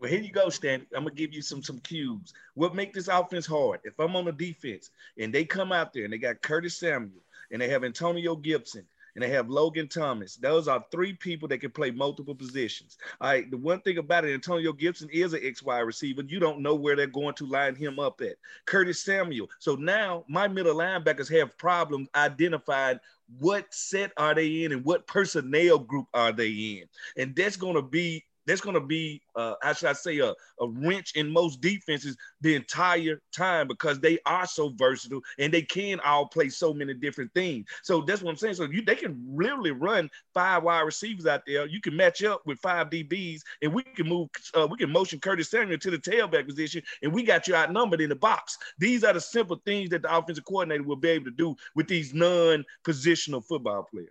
[0.00, 0.86] Well, here you go, Stan.
[0.94, 2.32] I'm gonna give you some some cues.
[2.54, 3.80] What make this offense hard?
[3.82, 7.22] If I'm on the defense and they come out there and they got Curtis Samuel
[7.50, 8.86] and they have Antonio Gibson
[9.18, 10.36] and they have Logan Thomas.
[10.36, 12.98] Those are three people that can play multiple positions.
[13.20, 13.50] All right.
[13.50, 16.22] The one thing about it, Antonio Gibson is an XY receiver.
[16.22, 18.36] You don't know where they're going to line him up at.
[18.64, 19.48] Curtis Samuel.
[19.58, 23.00] So now my middle linebackers have problems identifying
[23.40, 26.84] what set are they in and what personnel group are they in.
[27.20, 30.30] And that's going to be there's going to be, uh, how should I say, a,
[30.30, 35.60] a wrench in most defenses the entire time because they are so versatile and they
[35.60, 37.66] can all play so many different things.
[37.82, 38.54] So that's what I'm saying.
[38.54, 41.66] So you they can literally run five wide receivers out there.
[41.66, 45.20] You can match up with five DBs and we can move, uh, we can motion
[45.20, 48.56] Curtis Samuel to the tailback position and we got you outnumbered in the box.
[48.78, 51.86] These are the simple things that the offensive coordinator will be able to do with
[51.86, 54.08] these non-positional football players.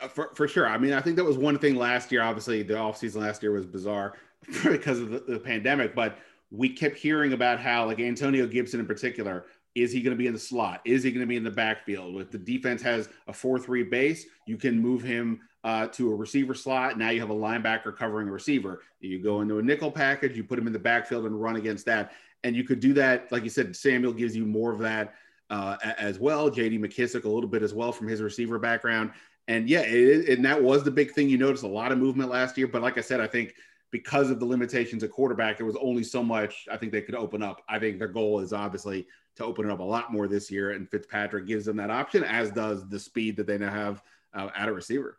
[0.00, 0.66] Uh, for, for sure.
[0.66, 2.22] I mean, I think that was one thing last year.
[2.22, 4.14] Obviously, the offseason last year was bizarre
[4.64, 6.18] because of the, the, pandemic, but
[6.50, 10.26] we kept hearing about how, like Antonio Gibson in particular, is he going to be
[10.26, 10.82] in the slot?
[10.84, 12.20] Is he going to be in the backfield?
[12.20, 16.14] If the defense has a 4 3 base, you can move him uh, to a
[16.14, 16.98] receiver slot.
[16.98, 18.82] Now you have a linebacker covering a receiver.
[19.00, 21.86] You go into a nickel package, you put him in the backfield and run against
[21.86, 22.12] that.
[22.44, 23.30] And you could do that.
[23.30, 25.14] Like you said, Samuel gives you more of that
[25.48, 26.50] uh, as well.
[26.50, 29.12] JD McKissic, a little bit as well from his receiver background.
[29.48, 31.28] And yeah, it, and that was the big thing.
[31.28, 32.68] You noticed a lot of movement last year.
[32.68, 33.54] But like I said, I think
[33.90, 37.14] because of the limitations at quarterback, there was only so much I think they could
[37.14, 37.62] open up.
[37.68, 40.70] I think their goal is obviously to open it up a lot more this year.
[40.70, 44.02] And Fitzpatrick gives them that option, as does the speed that they now have
[44.34, 45.18] uh, at a receiver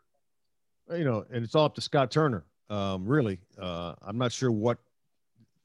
[0.92, 2.44] you know, and it's all up to Scott Turner.
[2.70, 4.80] Um, really, uh, I'm not sure what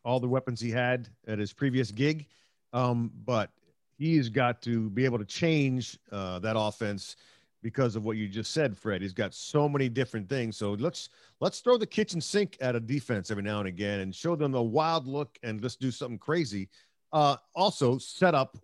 [0.04, 2.26] all the weapons he had at his previous gig,
[2.72, 3.50] um, but
[3.98, 7.16] he's got to be able to change uh, that offense
[7.62, 9.02] because of what you just said, Fred.
[9.02, 10.56] He's got so many different things.
[10.56, 11.08] So let's
[11.40, 14.54] let's throw the kitchen sink at a defense every now and again and show them
[14.54, 16.68] a wild look and let's do something crazy.
[17.12, 18.58] Uh, also set up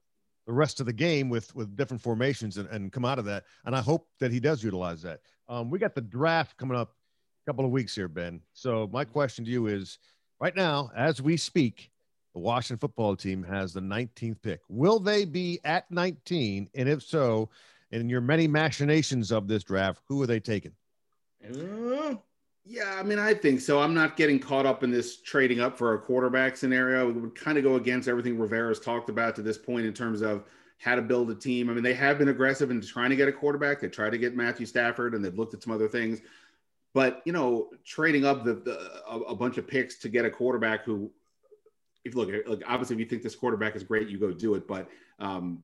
[0.46, 3.44] the rest of the game with with different formations and, and come out of that.
[3.64, 5.20] And I hope that he does utilize that.
[5.48, 6.94] Um, we got the draft coming up
[7.44, 8.40] a couple of weeks here, Ben.
[8.52, 9.98] So my question to you is
[10.40, 11.90] right now, as we speak,
[12.34, 14.60] the Washington football team has the 19th pick.
[14.68, 16.68] Will they be at 19?
[16.74, 17.48] And if so,
[17.94, 20.72] in your many machinations of this draft, who are they taking?
[21.46, 22.16] Uh,
[22.64, 23.80] yeah, I mean, I think so.
[23.80, 27.08] I'm not getting caught up in this trading up for a quarterback scenario.
[27.08, 30.22] It would kind of go against everything Rivera's talked about to this point in terms
[30.22, 30.44] of
[30.78, 31.70] how to build a team.
[31.70, 33.80] I mean, they have been aggressive in trying to get a quarterback.
[33.80, 36.20] They tried to get Matthew Stafford, and they've looked at some other things.
[36.94, 40.84] But you know, trading up the, the a, bunch of picks to get a quarterback
[40.84, 41.10] who,
[42.04, 44.66] if look, look, obviously, if you think this quarterback is great, you go do it.
[44.66, 45.62] But um,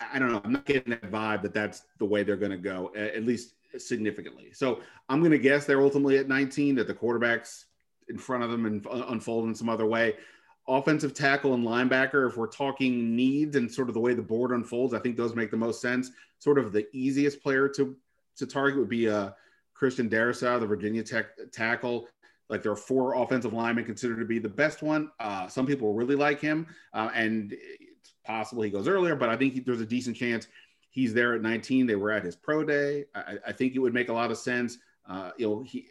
[0.00, 0.40] I don't know.
[0.44, 3.54] I'm not getting that vibe that that's the way they're going to go, at least
[3.78, 4.50] significantly.
[4.52, 7.66] So I'm going to guess they're ultimately at 19 that the quarterback's
[8.08, 10.14] in front of them and unfold in some other way
[10.70, 14.52] offensive tackle and linebacker, if we're talking needs and sort of the way the board
[14.52, 16.10] unfolds, I think those make the most sense.
[16.38, 17.96] Sort of the easiest player to
[18.36, 19.30] to target would be uh,
[19.74, 22.08] Christian Darrisaw, the Virginia Tech tackle.
[22.48, 25.10] Like there are four offensive linemen considered to be the best one.
[25.20, 27.54] Uh, some people really like him, uh, and
[28.24, 30.46] possible he goes earlier, but I think he, there's a decent chance
[30.90, 31.86] he's there at 19.
[31.86, 33.06] They were at his pro day.
[33.14, 34.78] I, I think it would make a lot of sense.
[35.08, 35.88] Uh, you know, he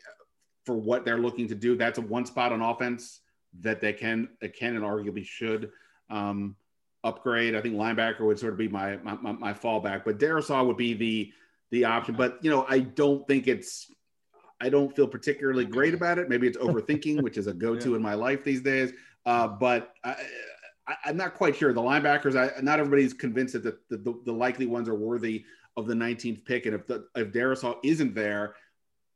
[0.65, 1.75] for what they're looking to do.
[1.75, 3.21] That's a one spot on offense
[3.61, 5.71] that they can they can and arguably should
[6.09, 6.55] um,
[7.03, 7.55] upgrade.
[7.55, 10.93] I think linebacker would sort of be my my, my fallback, but Darrisaw would be
[10.93, 11.31] the
[11.71, 12.15] the option.
[12.15, 13.91] But you know, I don't think it's
[14.61, 16.29] I don't feel particularly great about it.
[16.29, 17.95] Maybe it's overthinking, which is a go-to yeah.
[17.95, 18.91] in my life these days.
[19.25, 20.15] Uh, but I,
[21.05, 21.73] am not quite sure.
[21.73, 25.45] The linebackers, I, not everybody's convinced that the, the, the, likely ones are worthy
[25.77, 26.65] of the 19th pick.
[26.65, 28.55] And if the, if Darrisaw isn't there,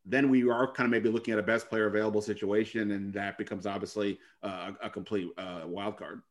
[0.05, 3.37] then we are kind of maybe looking at a best player available situation, and that
[3.37, 6.21] becomes obviously uh, a, complete uh, wild card.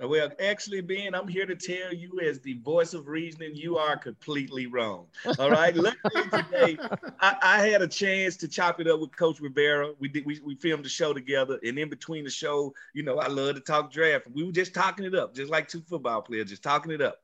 [0.00, 3.96] Well, actually, Ben, I'm here to tell you, as the voice of reasoning, you are
[3.96, 5.06] completely wrong.
[5.40, 5.74] All right.
[5.74, 6.78] Luckily today,
[7.20, 9.94] I, I, had a chance to chop it up with Coach Rivera.
[9.98, 10.24] We did.
[10.24, 13.56] We, we filmed the show together, and in between the show, you know, I love
[13.56, 14.28] to talk draft.
[14.32, 17.20] We were just talking it up, just like two football players, just talking it up.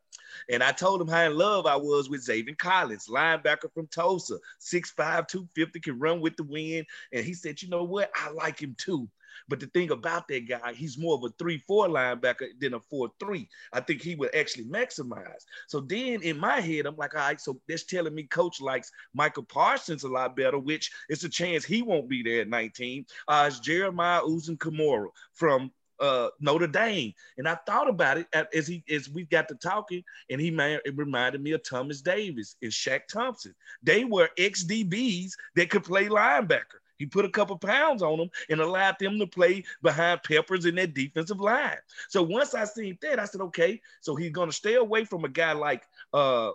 [0.48, 4.38] And I told him how in love I was with Zaven Collins, linebacker from Tulsa,
[4.60, 6.86] 6'5, 250, can run with the wind.
[7.12, 8.10] And he said, you know what?
[8.16, 9.08] I like him too.
[9.48, 12.80] But the thing about that guy, he's more of a 3 4 linebacker than a
[12.90, 13.48] 4 3.
[13.72, 15.42] I think he would actually maximize.
[15.68, 18.90] So then in my head, I'm like, all right, so that's telling me coach likes
[19.14, 23.06] Micah Parsons a lot better, which it's a chance he won't be there at 19.
[23.28, 27.12] Uh, it's Jeremiah Owusu-Koramoah from uh, Notre Dame.
[27.38, 30.80] And I thought about it as he as we got to talking, and he man,
[30.84, 33.54] it reminded me of Thomas Davis and Shaq Thompson.
[33.82, 36.80] They were ex DBs that could play linebacker.
[36.98, 40.74] He put a couple pounds on them and allowed them to play behind Peppers in
[40.76, 41.78] that defensive line.
[42.08, 45.28] So once I seen that, I said, okay, so he's gonna stay away from a
[45.28, 46.52] guy like uh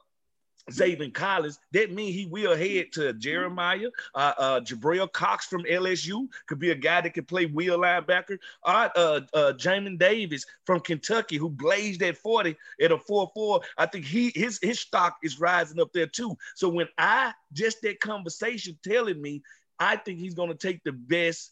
[0.69, 6.27] Zaven Collins, that means he will head to Jeremiah, uh, uh, Jabril Cox from LSU
[6.47, 8.37] could be a guy that could play wheel linebacker.
[8.63, 13.63] Uh, uh, uh, Jamin Davis from Kentucky, who blazed at 40 at a 4-4.
[13.77, 16.37] I think he his his stock is rising up there too.
[16.55, 19.41] So when I just that conversation telling me,
[19.79, 21.51] I think he's going to take the best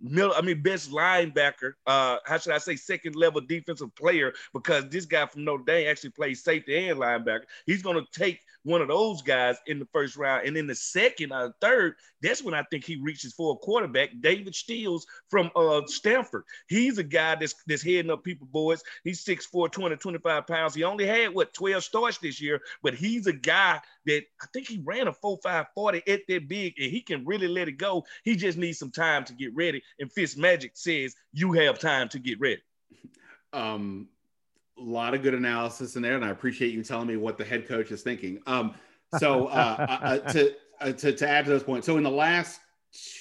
[0.00, 4.88] middle, I mean, best linebacker, uh, how should I say, second level defensive player, because
[4.88, 7.44] this guy from Notre Dame actually plays safety and linebacker.
[7.66, 10.46] He's going to take one of those guys in the first round.
[10.46, 14.10] And in the second or third, that's when I think he reaches for a quarterback,
[14.20, 16.44] Davis Mills from uh, Stanford.
[16.68, 18.82] He's a guy that's, that's heading up people, boys.
[19.04, 20.74] He's 6'4, 20, 25 pounds.
[20.74, 24.68] He only had, what, 12 starts this year, but he's a guy that I think
[24.68, 28.04] he ran a 4'5 40 at that big, and he can really let it go.
[28.24, 29.82] He just needs some time to get ready.
[29.98, 32.62] And Fitz Magic says, you have time to get ready.
[33.52, 34.08] Um,
[34.78, 37.44] a lot of good analysis in there, and I appreciate you telling me what the
[37.44, 38.40] head coach is thinking.
[38.46, 38.74] Um,
[39.18, 42.10] so uh, uh, uh to, uh, to to add to those points, so in the
[42.10, 42.60] last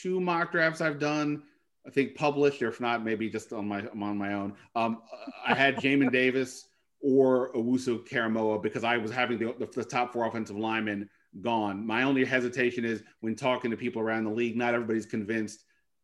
[0.01, 1.43] two mock drafts I've done,
[1.85, 4.53] I think published, or if not, maybe just on my I'm on my own.
[4.75, 5.01] Um,
[5.45, 6.67] I had Jamin Davis
[7.01, 11.09] or Owusu Koramoah because I was having the, the, the, top four offensive linemen
[11.41, 11.85] gone.
[11.85, 15.63] My only hesitation is when talking to people around the league, not everybody's convinced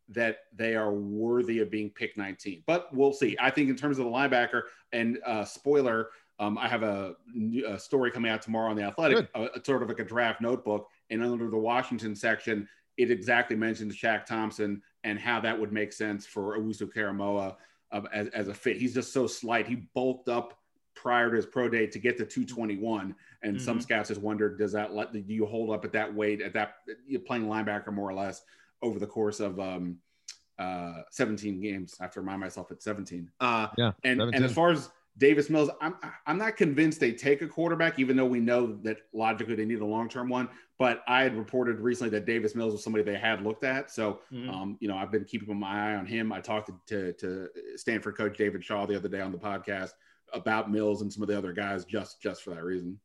[0.09, 2.63] that they are worthy of being picked 19.
[2.65, 3.35] But we'll see.
[3.39, 7.15] I think in terms of the linebacker and uh, spoiler, um, I have a,
[7.67, 10.39] a, story coming out tomorrow on the Athletic, a, a, sort of like a draft
[10.39, 15.71] notebook, and under the Washington section, it exactly mentions Shaq Thompson and how that would
[15.71, 17.55] make sense for Owusu Koramoah
[17.91, 18.77] uh, as, as a fit.
[18.77, 19.67] He's just so slight.
[19.67, 20.59] He bulked up
[20.95, 23.15] prior to his pro day to get to 221.
[23.43, 23.63] And mm-hmm.
[23.63, 26.53] some scouts just wondered, does that let do you hold up at that weight at
[26.53, 26.75] that
[27.07, 28.41] you're playing linebacker more or less
[28.81, 29.97] over the course of um,
[30.59, 31.95] uh, 17 games?
[31.99, 33.29] I have to remind myself at 17.
[33.39, 33.91] Uh, yeah.
[34.03, 34.33] And 17.
[34.33, 35.95] and as far as Davis Mills, I'm
[36.27, 39.81] I'm not convinced they take a quarterback, even though we know that logically they need
[39.81, 40.47] a long term one.
[40.77, 43.89] But I had reported recently that Davis Mills was somebody they had looked at.
[43.89, 44.49] So, mm-hmm.
[44.49, 46.31] um, you know, I've been keeping my eye on him.
[46.31, 49.93] I talked to, to, to Stanford coach David Shaw the other day on the podcast
[50.33, 52.99] about Mills and some of the other guys just just for that reason.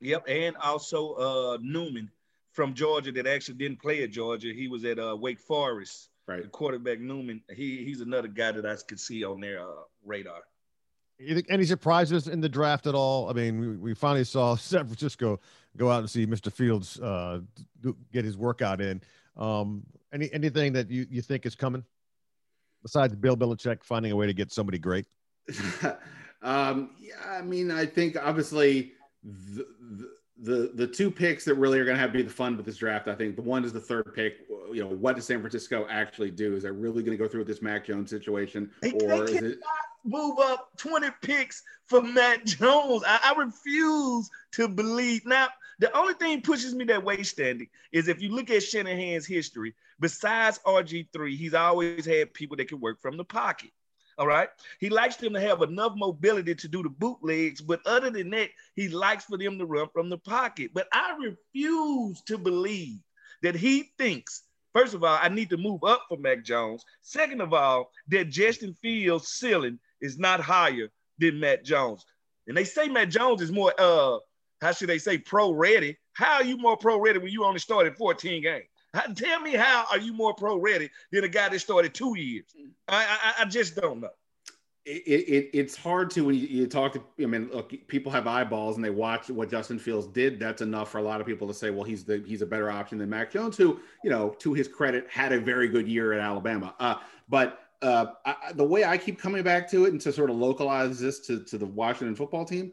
[0.00, 2.10] Yep, and also uh, Newman
[2.52, 4.52] from Georgia that actually didn't play at Georgia.
[4.54, 6.08] He was at uh, Wake Forest.
[6.26, 6.42] Right.
[6.42, 7.42] The quarterback Newman.
[7.54, 10.42] He he's another guy that I could see on their uh, radar.
[11.18, 13.28] You think any surprises in the draft at all?
[13.28, 15.40] I mean, we, we finally saw San Francisco
[15.76, 16.52] go out and see Mr.
[16.52, 17.40] Fields uh,
[18.12, 19.00] get his workout in.
[19.36, 19.82] Um,
[20.12, 21.84] any anything that you, you think is coming
[22.82, 25.06] besides Bill Belichick finding a way to get somebody great?
[26.42, 28.92] Um, yeah, I mean, I think obviously
[29.22, 30.10] the, the
[30.42, 32.64] the the two picks that really are going to have to be the fun with
[32.64, 33.08] this draft.
[33.08, 34.46] I think the one is the third pick.
[34.72, 36.54] You know, what does San Francisco actually do?
[36.56, 39.32] Is they really going to go through with this Mac Jones situation, they, or they
[39.32, 39.58] is it?
[40.02, 43.02] Move up 20 picks for Mac Jones.
[43.06, 45.26] I, I refuse to believe.
[45.26, 49.26] Now, the only thing pushes me that way, Standig, is if you look at Shanahan's
[49.26, 53.70] history, besides RG3, he's always had people that can work from the pocket.
[54.20, 54.50] All right.
[54.80, 58.50] He likes them to have enough mobility to do the bootlegs, but other than that,
[58.76, 60.72] he likes for them to run from the pocket.
[60.74, 62.98] But I refuse to believe
[63.42, 64.42] that he thinks,
[64.74, 66.84] first of all, I need to move up for Mac Jones.
[67.00, 72.04] Second of all, that Justin Fields' ceiling is not higher than Mac Jones.
[72.46, 74.18] And they say Mac Jones is more, uh,
[74.60, 75.96] how should they say, pro ready?
[76.12, 78.66] How are you more pro ready when you only started 14 games?
[79.14, 82.44] Tell me how are you more pro ready than a guy that started two years?
[82.88, 84.10] I I, I just don't know.
[84.86, 88.26] It, it, it's hard to when you, you, talk to I mean look people have
[88.26, 91.46] eyeballs and they watch what Justin Fields did that's enough for a lot of people
[91.46, 94.30] to say well he's the he's a better option than Mac Jones who you know
[94.38, 96.96] to his credit had a very good year at Alabama uh,
[97.28, 100.36] but uh, I, the way I keep coming back to it and to sort of
[100.36, 102.72] localize this to, to the Washington football team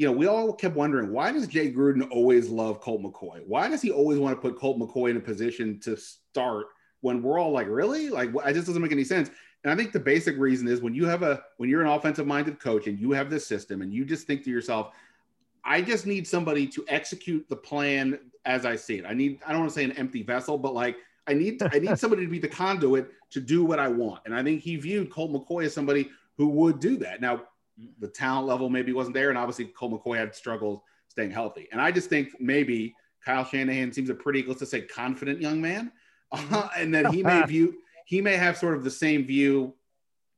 [0.00, 3.46] you know, we all kept wondering why does Jay Gruden always love Colt McCoy?
[3.46, 6.68] Why does he always want to put Colt McCoy in a position to start
[7.02, 8.08] when we're all like, really?
[8.08, 9.30] Like, it just doesn't make any sense.
[9.62, 12.26] And I think the basic reason is when you have a when you're an offensive
[12.26, 14.94] minded coach and you have this system and you just think to yourself,
[15.66, 19.04] I just need somebody to execute the plan as I see it.
[19.06, 20.96] I need I don't want to say an empty vessel, but like
[21.26, 24.22] I need I need somebody to be the conduit to do what I want.
[24.24, 27.20] And I think he viewed Colt McCoy as somebody who would do that.
[27.20, 27.42] Now,
[27.98, 31.68] the talent level maybe wasn't there, and obviously Colt McCoy had struggles staying healthy.
[31.72, 35.60] And I just think maybe Kyle Shanahan seems a pretty, let's just say, confident young
[35.60, 35.92] man,
[36.32, 37.76] uh, and that he may view
[38.06, 39.74] he may have sort of the same view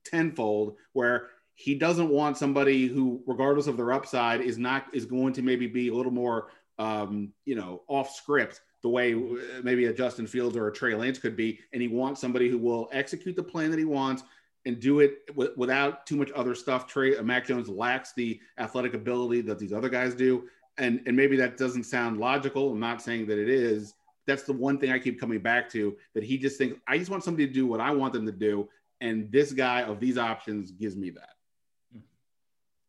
[0.05, 5.33] tenfold, where he doesn't want somebody who, regardless of their upside, is not is going
[5.35, 9.15] to maybe be a little more, um, you know, off script the way
[9.63, 12.59] maybe a Justin Fields or a Trey Lance could be, and he wants somebody who
[12.59, 14.25] will execute the plan that he wants
[14.65, 16.87] and do it w- without too much other stuff.
[16.87, 20.49] Trey uh, Mac Jones lacks the athletic ability that these other guys do,
[20.79, 22.73] and and maybe that doesn't sound logical.
[22.73, 23.95] I'm not saying that it is.
[24.27, 25.97] That's the one thing I keep coming back to.
[26.15, 28.33] That he just thinks I just want somebody to do what I want them to
[28.33, 28.69] do,
[29.01, 31.31] and this guy of these options gives me that.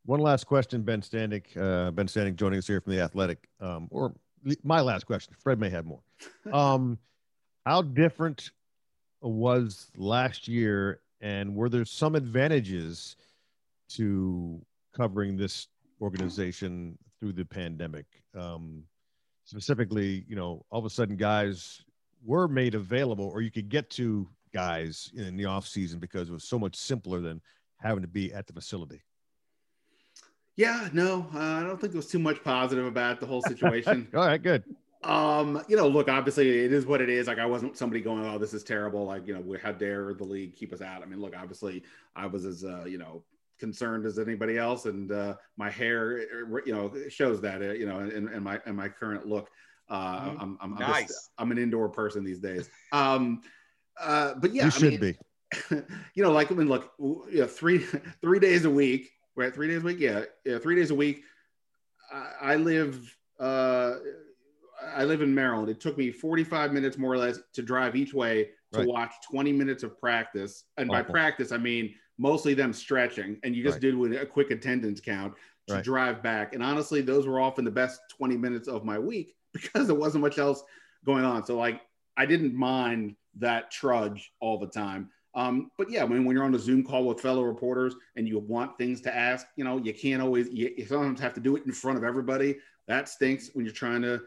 [0.05, 1.45] One last question, Ben Standig.
[1.55, 4.13] Uh, ben Standig joining us here from the Athletic, um, or
[4.63, 5.33] my last question.
[5.39, 6.01] Fred may have more.
[6.51, 6.97] Um,
[7.65, 8.51] how different
[9.21, 13.15] was last year and were there some advantages
[13.87, 14.61] to
[14.93, 15.69] covering this
[16.01, 18.05] organization through the pandemic?
[18.37, 18.83] Um,
[19.45, 21.81] specifically, you know, all of a sudden guys
[22.25, 26.33] were made available, or you could get to guys in the off season because it
[26.33, 27.41] was so much simpler than
[27.79, 29.01] having to be at the facility.
[30.57, 34.09] Yeah, no, uh, I don't think there was too much positive about the whole situation.
[34.13, 34.63] All right, good.
[35.03, 37.27] Um, you know, look, obviously it is what it is.
[37.27, 40.23] Like I wasn't somebody going, "Oh, this is terrible." Like, you know, how dare the
[40.23, 41.01] league keep us out?
[41.01, 41.83] I mean, look, obviously
[42.15, 43.23] I was as uh, you know,
[43.59, 46.19] concerned as anybody else, and uh, my hair,
[46.65, 49.49] you know, shows that, uh, you know, in, in my in my current look.
[49.89, 50.41] Uh, mm-hmm.
[50.41, 51.01] I'm, I'm, nice.
[51.01, 52.69] I'm, just, I'm, an indoor person these days.
[52.91, 53.41] Um,
[53.99, 55.15] uh, but yeah, you should mean,
[55.69, 55.75] be.
[56.15, 57.79] you know, like I mean, look, you know, three
[58.21, 59.53] three days a week, right?
[59.53, 61.23] Three days a week, yeah, yeah, three days a week.
[62.11, 63.17] I, I live.
[63.39, 63.95] Uh,
[64.95, 65.69] I live in Maryland.
[65.69, 68.87] It took me 45 minutes more or less to drive each way to right.
[68.87, 70.65] watch 20 minutes of practice.
[70.77, 71.03] And Awful.
[71.03, 73.81] by practice, I mean mostly them stretching, and you just right.
[73.81, 75.33] did with a quick attendance count
[75.67, 75.83] to right.
[75.83, 76.53] drive back.
[76.53, 80.23] And honestly, those were often the best 20 minutes of my week because there wasn't
[80.23, 80.63] much else
[81.05, 81.45] going on.
[81.45, 81.81] So like
[82.17, 85.09] I didn't mind that trudge all the time.
[85.35, 88.27] Um, but yeah, I mean, when you're on a Zoom call with fellow reporters and
[88.27, 91.39] you want things to ask, you know, you can't always, you, you sometimes have to
[91.39, 92.57] do it in front of everybody.
[92.87, 94.21] That stinks when you're trying to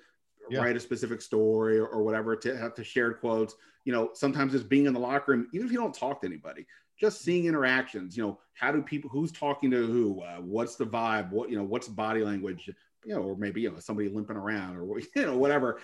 [0.51, 0.61] yeah.
[0.61, 3.55] write a specific story or, or, whatever to have to share quotes.
[3.84, 6.26] You know, sometimes it's being in the locker room, even if you don't talk to
[6.26, 6.66] anybody,
[6.99, 8.16] just seeing interactions.
[8.16, 10.22] You know, how do people, who's talking to who?
[10.22, 11.30] Uh, what's the vibe?
[11.30, 12.70] What, you know, what's body language?
[13.05, 15.80] You know, or maybe, you know, somebody limping around or, you know, whatever.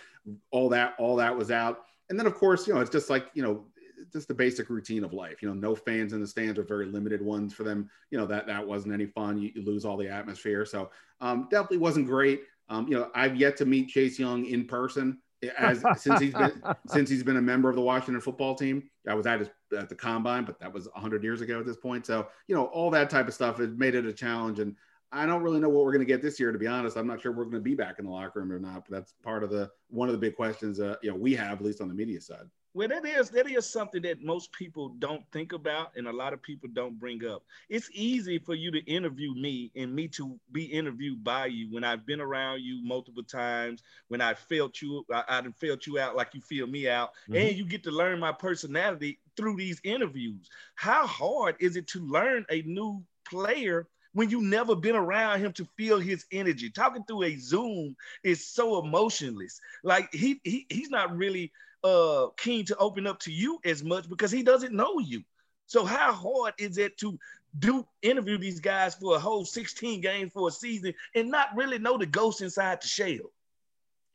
[0.50, 3.30] All that, all that was out and then of course, you know, it's just like,
[3.32, 3.64] you know,
[4.12, 5.40] just the basic routine of life.
[5.40, 7.88] You know, no fans in the stands or very limited ones for them.
[8.10, 9.38] You know, that that wasn't any fun.
[9.38, 10.66] You, you lose all the atmosphere.
[10.66, 10.90] So
[11.22, 12.42] um, definitely wasn't great.
[12.68, 15.18] Um, you know, I've yet to meet Chase Young in person
[15.58, 18.88] as since he's been since he's been a member of the Washington football team.
[19.08, 21.76] I was at his at the combine, but that was 100 years ago at this
[21.76, 22.06] point.
[22.06, 24.58] So you know, all that type of stuff has made it a challenge.
[24.58, 24.76] And
[25.10, 26.96] I don't really know what we're going to get this year, to be honest.
[26.96, 28.86] I'm not sure we're going to be back in the locker room or not.
[28.88, 31.58] But that's part of the one of the big questions uh, you know we have,
[31.58, 32.46] at least on the media side.
[32.75, 36.33] Well, that is that is something that most people don't think about, and a lot
[36.33, 37.45] of people don't bring up.
[37.68, 41.85] It's easy for you to interview me and me to be interviewed by you when
[41.85, 46.16] I've been around you multiple times, when I felt you, I, I felt you out
[46.16, 47.37] like you feel me out, mm-hmm.
[47.37, 50.49] and you get to learn my personality through these interviews.
[50.75, 53.87] How hard is it to learn a new player?
[54.14, 56.70] When you never been around him to feel his energy.
[56.70, 59.60] Talking through a Zoom is so emotionless.
[59.82, 61.52] Like he, he he's not really
[61.84, 65.22] uh keen to open up to you as much because he doesn't know you.
[65.66, 67.18] So how hard is it to
[67.58, 71.78] do interview these guys for a whole 16 games for a season and not really
[71.78, 73.30] know the ghost inside the shell?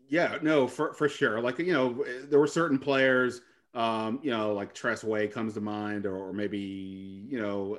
[0.10, 1.42] Yeah, no, for for sure.
[1.42, 3.42] Like you know, there were certain players,
[3.74, 7.78] um, you know, like Tress Way comes to mind, or, or maybe you know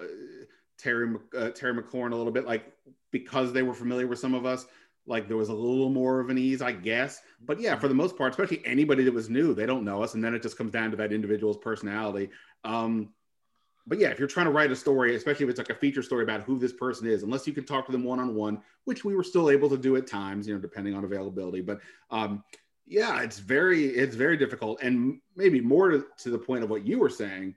[0.78, 2.72] Terry uh, Terry McLaurin a little bit, like
[3.10, 4.66] because they were familiar with some of us,
[5.06, 7.20] like there was a little more of an ease, I guess.
[7.44, 10.14] But yeah, for the most part, especially anybody that was new, they don't know us,
[10.14, 12.30] and then it just comes down to that individual's personality.
[12.64, 13.10] Um,
[13.86, 16.02] but yeah, if you're trying to write a story, especially if it's like a feature
[16.02, 18.60] story about who this person is, unless you can talk to them one on one,
[18.84, 21.62] which we were still able to do at times, you know, depending on availability.
[21.62, 22.44] But um,
[22.86, 26.86] yeah, it's very it's very difficult, and maybe more to, to the point of what
[26.86, 27.54] you were saying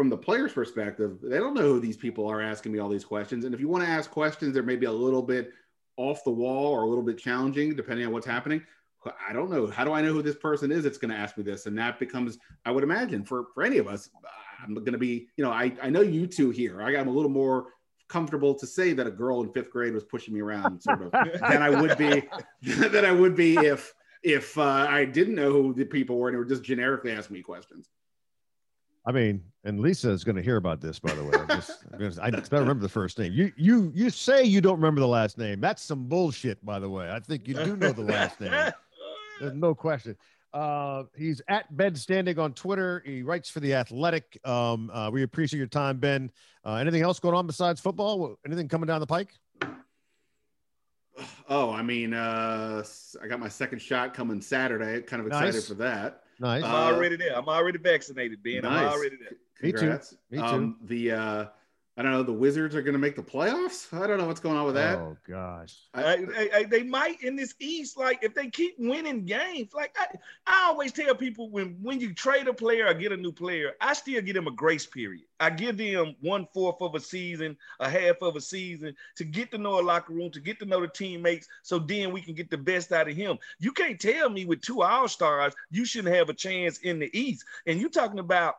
[0.00, 3.04] from the player's perspective, they don't know who these people are asking me all these
[3.04, 3.44] questions.
[3.44, 5.52] And if you want to ask questions that may be a little bit
[5.98, 8.62] off the wall or a little bit challenging, depending on what's happening,
[9.28, 9.66] I don't know.
[9.66, 11.66] How do I know who this person is that's going to ask me this?
[11.66, 14.08] And that becomes, I would imagine, for, for any of us,
[14.62, 16.80] I'm going to be, you know, I, I know you two here.
[16.80, 17.66] I got a little more
[18.08, 21.12] comfortable to say that a girl in fifth grade was pushing me around sort of
[21.12, 22.26] than I would be
[22.62, 23.92] than I would be if
[24.22, 27.34] if uh, I didn't know who the people were and they were just generically asking
[27.34, 27.90] me questions.
[29.06, 31.32] I mean, and Lisa is going to hear about this, by the way.
[31.34, 33.32] I'm just, gonna, I better remember the first name.
[33.32, 35.60] You, you, you say you don't remember the last name.
[35.60, 37.10] That's some bullshit, by the way.
[37.10, 38.72] I think you do know the last name.
[39.40, 40.16] There's no question.
[40.52, 43.02] Uh, he's at Ben Standig on Twitter.
[43.06, 44.38] He writes for the Athletic.
[44.44, 46.30] Um, uh, we appreciate your time, Ben.
[46.64, 48.36] Uh, anything else going on besides football?
[48.44, 49.32] Anything coming down the pike?
[51.48, 52.84] Oh, I mean, uh,
[53.22, 55.02] I got my second shot coming Saturday.
[55.02, 55.68] Kind of excited nice.
[55.68, 56.24] for that.
[56.40, 56.64] Nice.
[56.64, 57.36] I'm already there.
[57.36, 58.62] I'm already vaccinated, Ben.
[58.62, 58.86] Nice.
[58.86, 59.36] I'm already there.
[59.58, 60.16] Congrats.
[60.30, 60.42] Me too.
[60.42, 60.54] Me too.
[60.54, 61.44] Um, the uh,
[61.96, 62.22] I don't know.
[62.22, 63.92] The Wizards are going to make the playoffs.
[63.92, 64.98] I don't know what's going on with that.
[64.98, 67.98] Oh gosh, I, I, I, they might in this East.
[67.98, 70.06] Like if they keep winning games, like I,
[70.46, 73.72] I always tell people when when you trade a player or get a new player,
[73.80, 75.24] I still give them a grace period.
[75.40, 79.50] I give them one fourth of a season, a half of a season to get
[79.50, 82.34] to know a locker room, to get to know the teammates, so then we can
[82.34, 83.36] get the best out of him.
[83.58, 87.10] You can't tell me with two All Stars you shouldn't have a chance in the
[87.18, 87.44] East.
[87.66, 88.56] And you're talking about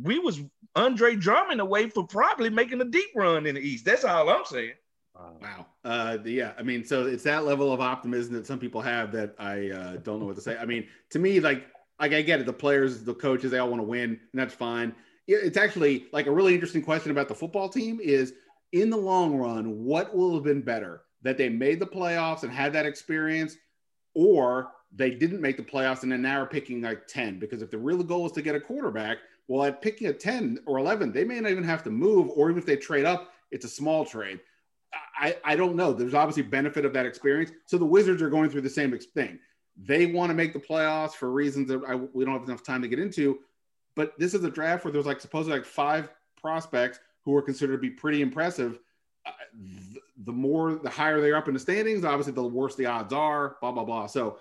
[0.00, 0.40] we was
[0.74, 3.84] Andre Drummond away for probably making a deep run in the East.
[3.84, 4.72] That's all I'm saying.
[5.14, 5.66] Wow.
[5.84, 6.52] Uh, yeah.
[6.58, 9.96] I mean, so it's that level of optimism that some people have that I uh,
[9.98, 10.56] don't know what to say.
[10.56, 11.66] I mean, to me, like,
[12.00, 12.46] like I get it.
[12.46, 14.94] The players, the coaches, they all want to win, and that's fine.
[15.26, 18.34] It's actually like a really interesting question about the football team is
[18.72, 22.52] in the long run, what will have been better that they made the playoffs and
[22.52, 23.56] had that experience,
[24.14, 27.38] or they didn't make the playoffs and then now are picking like 10?
[27.38, 29.18] Because if the real goal is to get a quarterback–
[29.48, 32.50] well, at picking a 10 or 11, they may not even have to move, or
[32.50, 34.40] even if they trade up it's a small trade.
[35.16, 35.92] I, I don't know.
[35.92, 37.52] There's obviously benefit of that experience.
[37.66, 39.38] So the Wizards are going through the same thing.
[39.76, 42.82] They want to make the playoffs for reasons that I, we don't have enough time
[42.82, 43.38] to get into.
[43.94, 47.74] But this is a draft where there's like supposedly like five prospects who are considered
[47.74, 48.80] to be pretty impressive.
[49.24, 49.30] Uh,
[50.24, 53.56] the, more, the higher they're up in the standings, obviously the worse the odds are.
[53.60, 54.06] Blah blah blah.
[54.06, 54.38] So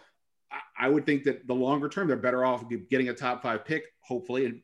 [0.51, 3.63] I, I would think that the longer term, they're better off getting a top five
[3.63, 4.63] pick, hopefully,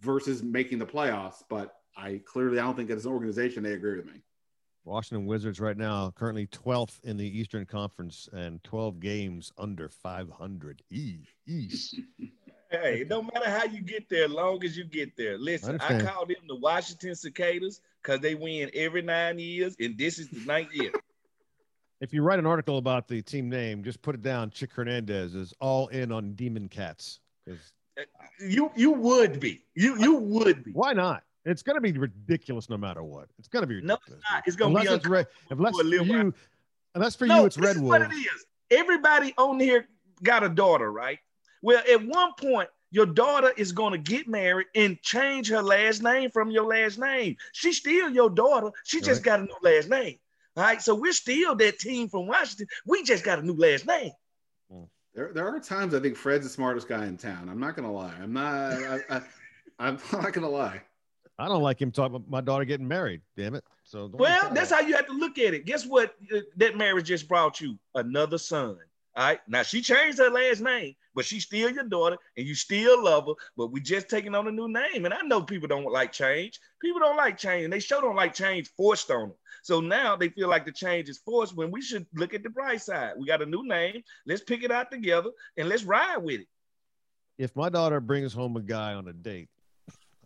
[0.00, 1.42] versus making the playoffs.
[1.48, 4.22] But I clearly I don't think as an organization they agree with me.
[4.84, 10.82] Washington Wizards right now currently 12th in the Eastern Conference and 12 games under 500.
[10.90, 11.96] East.
[12.70, 15.38] hey, it don't matter how you get there, long as you get there.
[15.38, 19.96] Listen, I, I call them the Washington Cicadas because they win every nine years, and
[19.98, 20.92] this is the ninth year.
[22.00, 24.50] If you write an article about the team name, just put it down.
[24.50, 27.18] Chick Hernandez is all in on Demon Cats.
[28.40, 29.62] You you would be.
[29.74, 30.72] You you would be.
[30.72, 31.22] Why not?
[31.44, 33.28] It's going to be ridiculous no matter what.
[33.38, 34.08] It's going to be ridiculous.
[34.08, 34.42] No, it's not.
[34.46, 34.86] It's going to be
[35.50, 36.34] unless for you,
[36.94, 37.88] unless for no, you, it's Red Wolf.
[37.88, 38.44] What it is.
[38.70, 39.88] Everybody on here
[40.22, 41.18] got a daughter, right?
[41.62, 46.02] Well, at one point, your daughter is going to get married and change her last
[46.02, 47.36] name from your last name.
[47.52, 48.70] She's still your daughter.
[48.84, 49.38] She just right.
[49.38, 50.18] got a new last name.
[50.56, 50.82] All right.
[50.82, 52.66] So we're still that team from Washington.
[52.86, 54.12] We just got a new last name.
[55.18, 57.48] There, there are times I think Fred's the smartest guy in town.
[57.48, 58.14] I'm not gonna lie.
[58.22, 58.72] I'm not.
[58.72, 59.20] I, I,
[59.80, 60.80] I'm not gonna lie.
[61.40, 63.22] I don't like him talking about my daughter getting married.
[63.36, 63.64] Damn it.
[63.82, 65.64] So well, that's how you have to look at it.
[65.64, 66.14] Guess what?
[66.32, 68.76] Uh, that marriage just brought you another son.
[69.16, 69.40] All right.
[69.48, 73.26] Now she changed her last name, but she's still your daughter and you still love
[73.26, 73.34] her.
[73.56, 75.04] But we just taking on a new name.
[75.04, 76.60] And I know people don't like change.
[76.80, 77.64] People don't like change.
[77.64, 79.34] And they sure don't like change forced on them.
[79.68, 82.48] So now they feel like the change is forced when we should look at the
[82.48, 83.12] bright side.
[83.18, 84.02] We got a new name.
[84.24, 86.46] Let's pick it out together and let's ride with it.
[87.36, 89.50] If my daughter brings home a guy on a date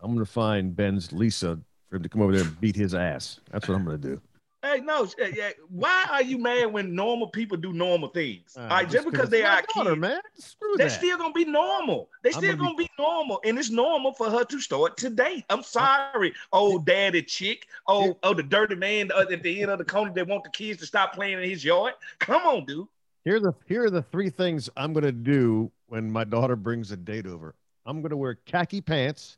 [0.00, 1.58] I'm gonna find Ben's Lisa
[1.90, 3.40] for him to come over there and beat his ass.
[3.50, 4.20] That's what I'm gonna do.
[4.62, 5.50] Hey, no, yeah.
[5.68, 8.56] Why are you mad when normal people do normal things?
[8.56, 10.20] Uh, All right, just, just because they are daughter, kids, man.
[10.38, 10.94] Screw they're that.
[10.94, 12.08] still gonna be normal.
[12.22, 12.84] They still gonna, gonna be...
[12.84, 12.90] be...
[12.96, 15.44] normal, and it's normal for her to start today.
[15.50, 17.66] I'm sorry, old daddy chick.
[17.88, 20.78] Oh, oh, the dirty man at the end of the corner that want the kids
[20.80, 21.94] to stop playing in his yard.
[22.20, 22.86] Come on, dude.
[23.24, 26.92] Here are the here are the three things I'm gonna do when my daughter brings
[26.92, 27.56] a date over.
[27.84, 29.36] I'm gonna wear khaki pants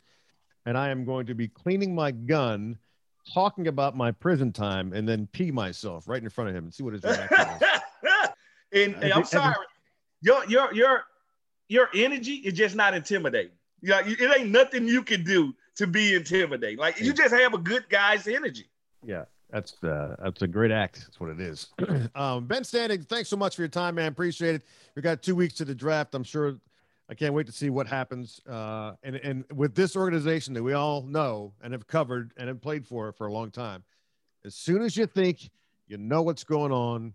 [0.66, 2.79] and I am going to be cleaning my gun,
[3.33, 6.75] talking about my prison time, and then pee myself right in front of him and
[6.75, 8.29] see what his reaction is.
[8.72, 9.55] and, and I'm sorry,
[10.20, 11.05] your your your
[11.68, 13.53] your energy is just not intimidating.
[13.83, 16.79] Yeah, you know, it ain't nothing you can do to be intimidating.
[16.79, 18.66] Like you just have a good guy's energy.
[19.05, 21.01] Yeah, that's uh, that's a great act.
[21.01, 21.68] That's what it is.
[22.14, 24.09] um, ben Standig, thanks so much for your time, man.
[24.09, 24.62] Appreciate it.
[24.95, 26.14] We got two weeks to the draft.
[26.14, 26.57] I'm sure
[27.09, 28.41] I can't wait to see what happens.
[28.49, 32.61] Uh, and and with this organization that we all know and have covered and have
[32.61, 33.85] played for for a long time,
[34.45, 35.51] as soon as you think
[35.87, 37.15] you know what's going on,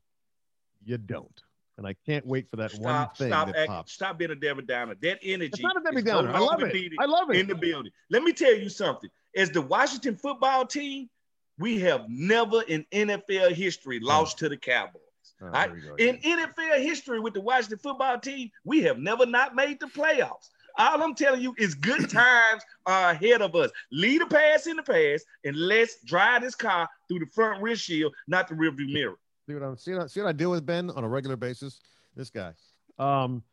[0.84, 1.44] you don't.
[1.78, 3.94] And I can't wait for that stop, one thing stop that acting, pops.
[3.94, 4.96] Stop being a Debbie Downer.
[5.02, 5.52] That energy.
[5.54, 6.34] It's not a Debbie Downer.
[6.34, 6.94] I love it.
[7.00, 7.38] I love it.
[7.38, 7.92] In the building.
[8.10, 9.10] Let me tell you something.
[9.36, 11.10] As the Washington football team,
[11.58, 14.46] we have never in NFL history lost oh.
[14.46, 15.02] to the Cowboys.
[15.42, 15.72] Oh, right?
[15.98, 20.50] In NFL history with the Washington football team, we have never not made the playoffs.
[20.78, 23.72] All I'm telling you is good times are ahead of us.
[23.92, 27.76] Lead a pass in the past and let's drive this car through the front rear
[27.76, 29.18] shield, not the rear view mirror.
[29.48, 31.36] See what, I'm, see, what I, see what I deal with, Ben, on a regular
[31.36, 31.80] basis?
[32.16, 32.54] This guy.
[32.98, 33.44] Um,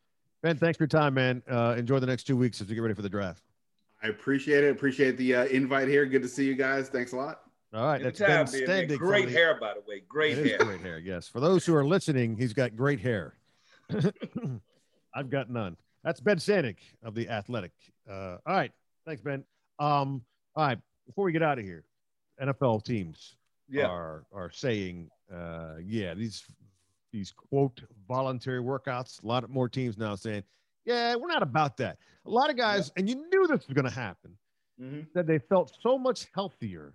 [0.41, 1.41] ben, thanks for your time, man.
[1.49, 3.43] Uh, enjoy the next two weeks as we get ready for the draft.
[4.03, 4.71] I appreciate it.
[4.71, 6.05] Appreciate the uh, invite here.
[6.05, 6.89] Good to see you guys.
[6.89, 7.46] Thanks a lot.
[7.73, 8.97] All right, that's Ben Standig.
[8.97, 10.01] Great hair, by the way.
[10.07, 10.57] Great hair.
[10.59, 10.99] Great hair.
[10.99, 11.27] Yes.
[11.27, 13.33] For those who are listening, he's got great hair.
[15.13, 15.75] I've got none.
[16.03, 17.73] That's Ben Standig of the Athletic.
[18.09, 18.71] Uh, all right.
[19.05, 19.43] Thanks, Ben.
[19.79, 20.21] Um,
[20.55, 20.79] all right.
[21.05, 21.83] Before we get out of here,
[22.41, 23.35] NFL teams
[23.69, 23.87] yeah.
[23.87, 26.45] are are saying, uh, yeah, these
[27.11, 29.21] these quote voluntary workouts.
[29.23, 30.43] A lot of more teams now saying,
[30.85, 31.97] yeah, we're not about that.
[32.25, 33.01] A lot of guys, yeah.
[33.01, 34.37] and you knew this was going to happen.
[34.81, 35.01] Mm-hmm.
[35.15, 36.93] That they felt so much healthier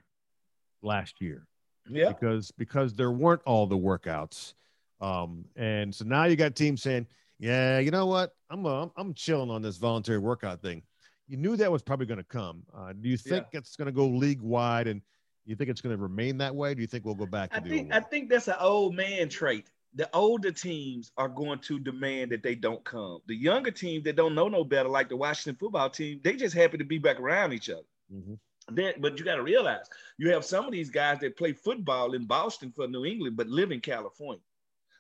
[0.82, 1.46] last year.
[1.88, 2.08] Yeah.
[2.08, 4.54] Because because there weren't all the workouts.
[5.00, 7.06] Um, and so now you got teams saying,
[7.38, 8.34] yeah, you know what?
[8.50, 10.82] I'm uh, I'm chilling on this voluntary workout thing.
[11.26, 12.62] You knew that was probably going to come.
[12.76, 13.58] Uh, do you think yeah.
[13.58, 15.00] it's going to go league wide, and
[15.44, 16.74] you think it's going to remain that way?
[16.74, 17.50] do you think we'll go back?
[17.52, 19.70] I think I think that's an old man trait.
[19.94, 23.18] The older teams are going to demand that they don't come.
[23.26, 26.54] The younger teams that don't know no better, like the Washington football team, they just
[26.54, 27.82] happy to be back around each other.
[28.14, 28.34] Mm-hmm.
[28.74, 29.86] But you got to realize
[30.18, 33.48] you have some of these guys that play football in Boston for New England, but
[33.48, 34.42] live in California.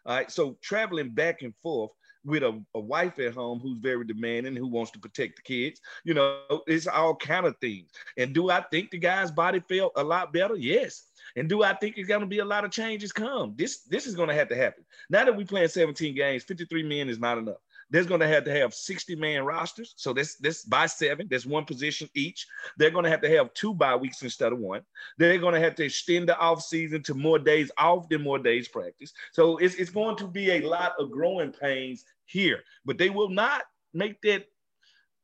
[0.06, 0.30] All right.
[0.30, 1.90] So traveling back and forth
[2.24, 5.80] with a, a wife at home who's very demanding, who wants to protect the kids,
[6.04, 7.90] you know, it's all kind of things.
[8.16, 10.56] And do I think the guy's body felt a lot better?
[10.56, 11.04] Yes.
[11.36, 13.54] And do I think it's going to be a lot of changes come?
[13.56, 14.84] This this is going to have to happen.
[15.08, 17.56] Now that we playing 17 games, 53 men is not enough.
[17.92, 19.92] They're going to have to have 60 man rosters.
[19.96, 22.46] So this this by seven, there's one position each.
[22.78, 24.80] They're going to have to have two bye weeks instead of one.
[25.18, 28.38] They're going to have to extend the off season to more days off than more
[28.38, 29.12] days practice.
[29.32, 33.28] So it's, it's going to be a lot of growing pains here, but they will
[33.28, 33.62] not
[33.92, 34.46] make that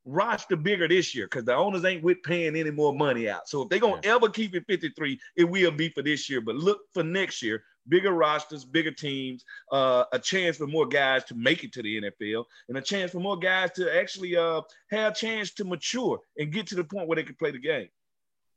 [0.04, 3.48] roster bigger this year because the owners ain't with paying any more money out.
[3.48, 4.14] So if they're gonna yeah.
[4.14, 6.40] ever keep it 53, it will be for this year.
[6.40, 11.24] But look for next year, bigger rosters, bigger teams, uh, a chance for more guys
[11.24, 14.62] to make it to the NFL, and a chance for more guys to actually uh,
[14.90, 17.58] have a chance to mature and get to the point where they can play the
[17.58, 17.88] game.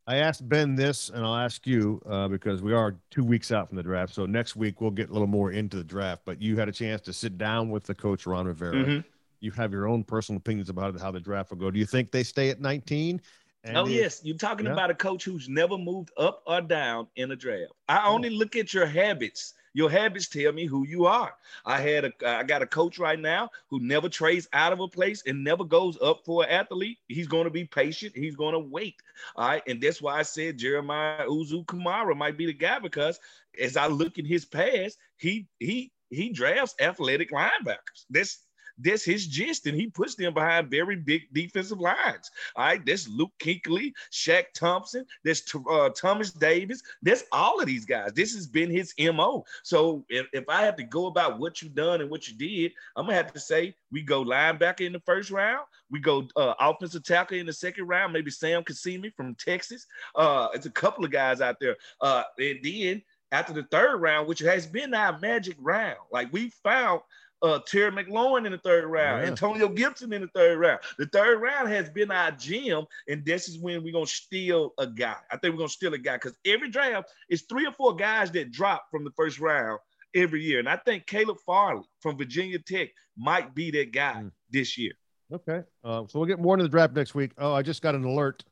[0.08, 3.68] I asked Ben this, and I'll ask you uh, because we are two weeks out
[3.68, 4.14] from the draft.
[4.14, 6.24] So next week we'll get a little more into the draft.
[6.26, 8.74] But you had a chance to sit down with the coach Ron Rivera.
[8.74, 9.00] Mm-hmm
[9.42, 11.70] you have your own personal opinions about how the draft will go.
[11.70, 13.20] Do you think they stay at 19?
[13.64, 14.22] And oh, yes.
[14.24, 14.74] You're talking yeah.
[14.74, 17.74] about a coach who's never moved up or down in a draft.
[17.88, 18.14] I oh.
[18.14, 19.54] only look at your habits.
[19.74, 21.34] Your habits tell me who you are.
[21.66, 24.88] I had a I got a coach right now who never trades out of a
[24.88, 26.98] place and never goes up for an athlete.
[27.08, 28.12] He's going to be patient.
[28.14, 28.96] He's going to wait.
[29.38, 29.64] All right.
[29.68, 33.18] And that's why I said Jeremiah Owusu-Koramoah might be the guy because
[33.62, 38.06] as I look in his past, he he he drafts athletic linebackers.
[38.10, 38.40] This
[38.84, 42.32] that's his gist, and he puts them behind very big defensive lines.
[42.56, 47.86] All right, that's Luke Kuechly, Shaq Thompson, that's uh, Thomas Davis, that's all of these
[47.86, 48.14] guys.
[48.14, 49.44] This has been his MO.
[49.64, 52.72] So if, if I have to go about what you done and what you did,
[52.96, 56.54] I'm gonna have to say we go linebacker in the first round, we go uh,
[56.60, 59.86] offensive tackle in the second round, maybe Sam Cosmi from Texas.
[60.16, 61.76] Uh, it's a couple of guys out there.
[62.00, 63.02] Uh, and then
[63.32, 67.02] after the third round, which has been our magic round, like we found
[67.42, 69.30] uh, Terry McLaurin in the third round, yeah.
[69.30, 70.80] Antonio Gibson in the third round.
[70.98, 74.88] The third round has been our gym, and this is when we're gonna steal a
[74.88, 75.16] guy.
[75.32, 78.32] I think we're gonna steal a guy because every draft is three or four guys
[78.32, 79.80] that drop from the first round
[80.14, 84.32] every year, and I think Caleb Farley from Virginia Tech might be that guy mm.
[84.50, 84.94] this year.
[85.32, 87.32] Okay, uh, so we'll get more into the draft next week.
[87.38, 88.44] Oh, I just got an alert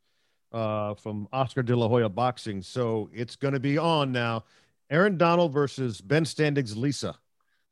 [0.51, 4.45] uh, from Oscar De La Hoya Boxing, so it's going to be on now.
[4.89, 7.15] Aaron Donald versus Ben Standig's Lisa.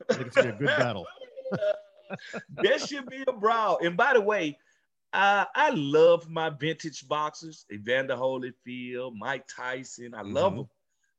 [0.10, 1.06] I think it's gonna be a good battle.
[2.64, 3.80] that should be a brawl.
[3.84, 4.58] And by the way,
[5.14, 10.14] uh, I love my vintage boxers, Evander Holyfield, Mike Tyson.
[10.14, 10.62] I love mm-hmm.
[10.62, 10.70] them.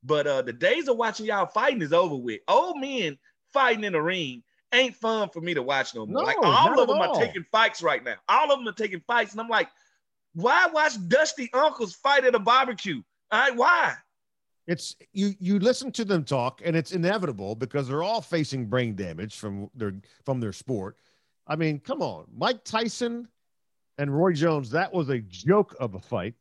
[0.05, 2.41] But uh, the days of watching y'all fighting is over with.
[2.47, 3.19] Old men
[3.53, 6.23] fighting in the ring ain't fun for me to watch no more.
[6.23, 7.17] No, like all of them all.
[7.17, 8.17] are taking fights right now.
[8.29, 9.69] All of them are taking fights, and I'm like,
[10.35, 13.03] why watch dusty uncles fight at a barbecue?
[13.31, 13.95] All right, why?
[14.69, 18.95] It's you you listen to them talk and it's inevitable because they're all facing brain
[18.95, 19.95] damage from their
[20.27, 20.99] from their sport.
[21.47, 22.27] I mean come on.
[22.37, 23.27] Mike tyson
[23.97, 26.35] and roy jones that was a joke of a fight.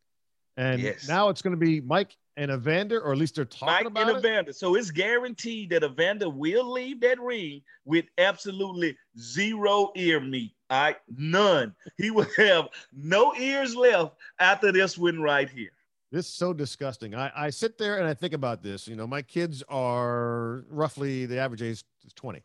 [0.57, 1.07] And yes.
[1.07, 4.09] now it's going to be mike and evander or at least they're talking mike about
[4.09, 4.51] and evander.
[4.51, 10.51] So it's guaranteed that evander will leave that ring with absolutely zero ear meat.
[10.69, 11.73] All right none.
[11.97, 15.71] He will have no ears left after this one right here
[16.11, 17.15] this is so disgusting.
[17.15, 18.87] I, I sit there and I think about this.
[18.87, 22.41] You know, my kids are roughly the average age is 20.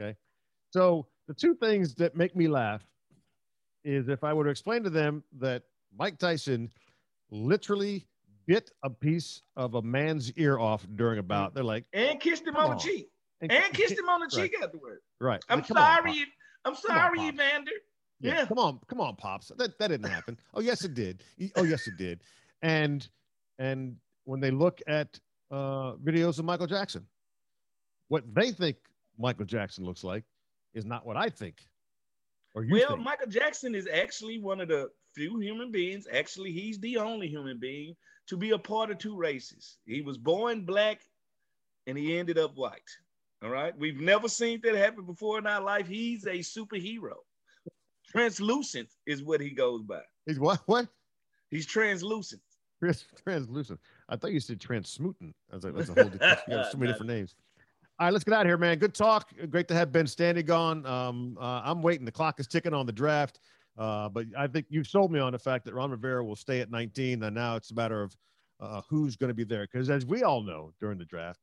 [0.00, 0.16] Okay.
[0.70, 2.82] So the two things that make me laugh
[3.84, 5.62] is if I were to explain to them that
[5.96, 6.70] Mike Tyson
[7.30, 8.06] literally
[8.46, 11.28] bit a piece of a man's ear off during a mm.
[11.28, 13.08] bout, they're like, and kissed him on, the cheek.
[13.40, 14.64] And, and kissed him on the cheek right.
[14.64, 15.00] afterward.
[15.20, 15.42] Right.
[15.48, 16.10] I'm like, sorry.
[16.10, 16.26] On,
[16.64, 17.70] I'm sorry, on, Evander.
[18.20, 18.38] Yeah.
[18.38, 18.46] yeah.
[18.46, 19.52] Come on, come on, pops.
[19.56, 20.36] That that didn't happen.
[20.54, 21.22] oh yes, it did.
[21.56, 22.20] Oh yes, it did
[22.64, 23.06] and
[23.58, 23.94] and
[24.24, 25.20] when they look at
[25.52, 27.06] uh, videos of Michael Jackson,
[28.08, 28.76] what they think
[29.18, 30.24] Michael Jackson looks like
[30.72, 31.58] is not what I think.
[32.54, 33.02] Or you well, think.
[33.02, 36.08] Michael Jackson is actually one of the few human beings.
[36.12, 37.94] Actually, he's the only human being
[38.28, 39.76] to be a part of two races.
[39.86, 41.02] He was born black,
[41.86, 42.80] and he ended up white.
[43.42, 45.86] All right, we've never seen that happen before in our life.
[45.86, 47.16] He's a superhero.
[48.08, 50.00] Translucent is what he goes by.
[50.24, 50.62] He's what?
[50.64, 50.88] What?
[51.50, 52.40] He's translucent.
[52.80, 53.80] Trans- translucent.
[54.08, 55.34] I thought you said transmutant.
[55.50, 57.34] I was like, that's a whole different, so many different names.
[57.98, 58.78] All right, let's get out of here, man.
[58.78, 59.30] Good talk.
[59.50, 60.84] Great to have Ben Standig on.
[60.84, 62.04] Um, uh, I'm waiting.
[62.04, 63.38] The clock is ticking on the draft.
[63.78, 66.60] Uh, but I think you've sold me on the fact that Ron Rivera will stay
[66.60, 68.16] at 19, and now it's a matter of
[68.60, 69.62] uh, who's going to be there.
[69.70, 71.40] Because as we all know during the draft,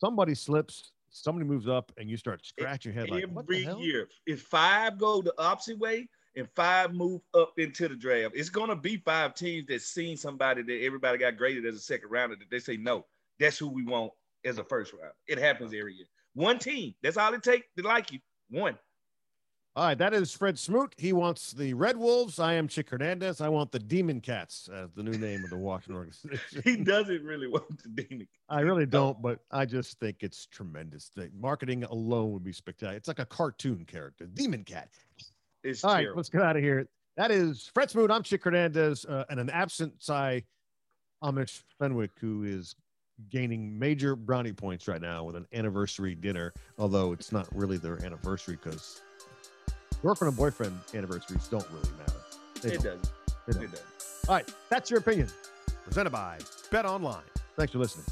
[0.00, 4.08] somebody slips, somebody moves up, and you start scratching your head like, every year.
[4.26, 6.08] If five go the opposite way,
[6.38, 8.34] and five move up into the draft.
[8.34, 12.10] It's gonna be five teams that seen somebody that everybody got graded as a second
[12.10, 13.04] rounder that they say no,
[13.38, 14.12] that's who we want
[14.44, 15.12] as a first round.
[15.26, 16.06] It happens every year.
[16.34, 16.94] One team.
[17.02, 18.20] That's all it takes to like you.
[18.50, 18.78] One.
[19.76, 20.92] All right, that is Fred Smoot.
[20.96, 22.40] He wants the Red Wolves.
[22.40, 23.40] I am Chick Hernandez.
[23.40, 26.40] I want the Demon Cats as the new name of the Washington organization.
[26.64, 28.26] he doesn't really want the Demon.
[28.48, 31.12] I really don't, but I just think it's tremendous.
[31.14, 32.96] The marketing alone would be spectacular.
[32.96, 34.88] It's like a cartoon character, Demon Cat.
[35.68, 36.10] It's All terrible.
[36.10, 36.86] right, let's get out of here.
[37.16, 38.10] That is Fred Smoot.
[38.10, 40.44] I'm Chick Hernandez, uh, and an absent Cy
[41.22, 42.74] Amish Fenwick, who is
[43.30, 48.02] gaining major brownie points right now with an anniversary dinner, although it's not really their
[48.04, 49.02] anniversary because
[50.00, 52.12] girlfriend and boyfriend anniversaries don't really matter.
[52.62, 53.02] They it don't.
[53.02, 53.10] doesn't.
[53.46, 53.62] They don't.
[53.64, 54.28] It doesn't.
[54.28, 55.28] All right, that's your opinion.
[55.84, 56.38] Presented by
[56.70, 57.22] Bet Online.
[57.56, 58.06] Thanks for listening.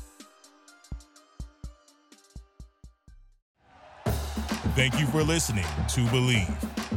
[4.75, 6.86] Thank you for listening to Bleav.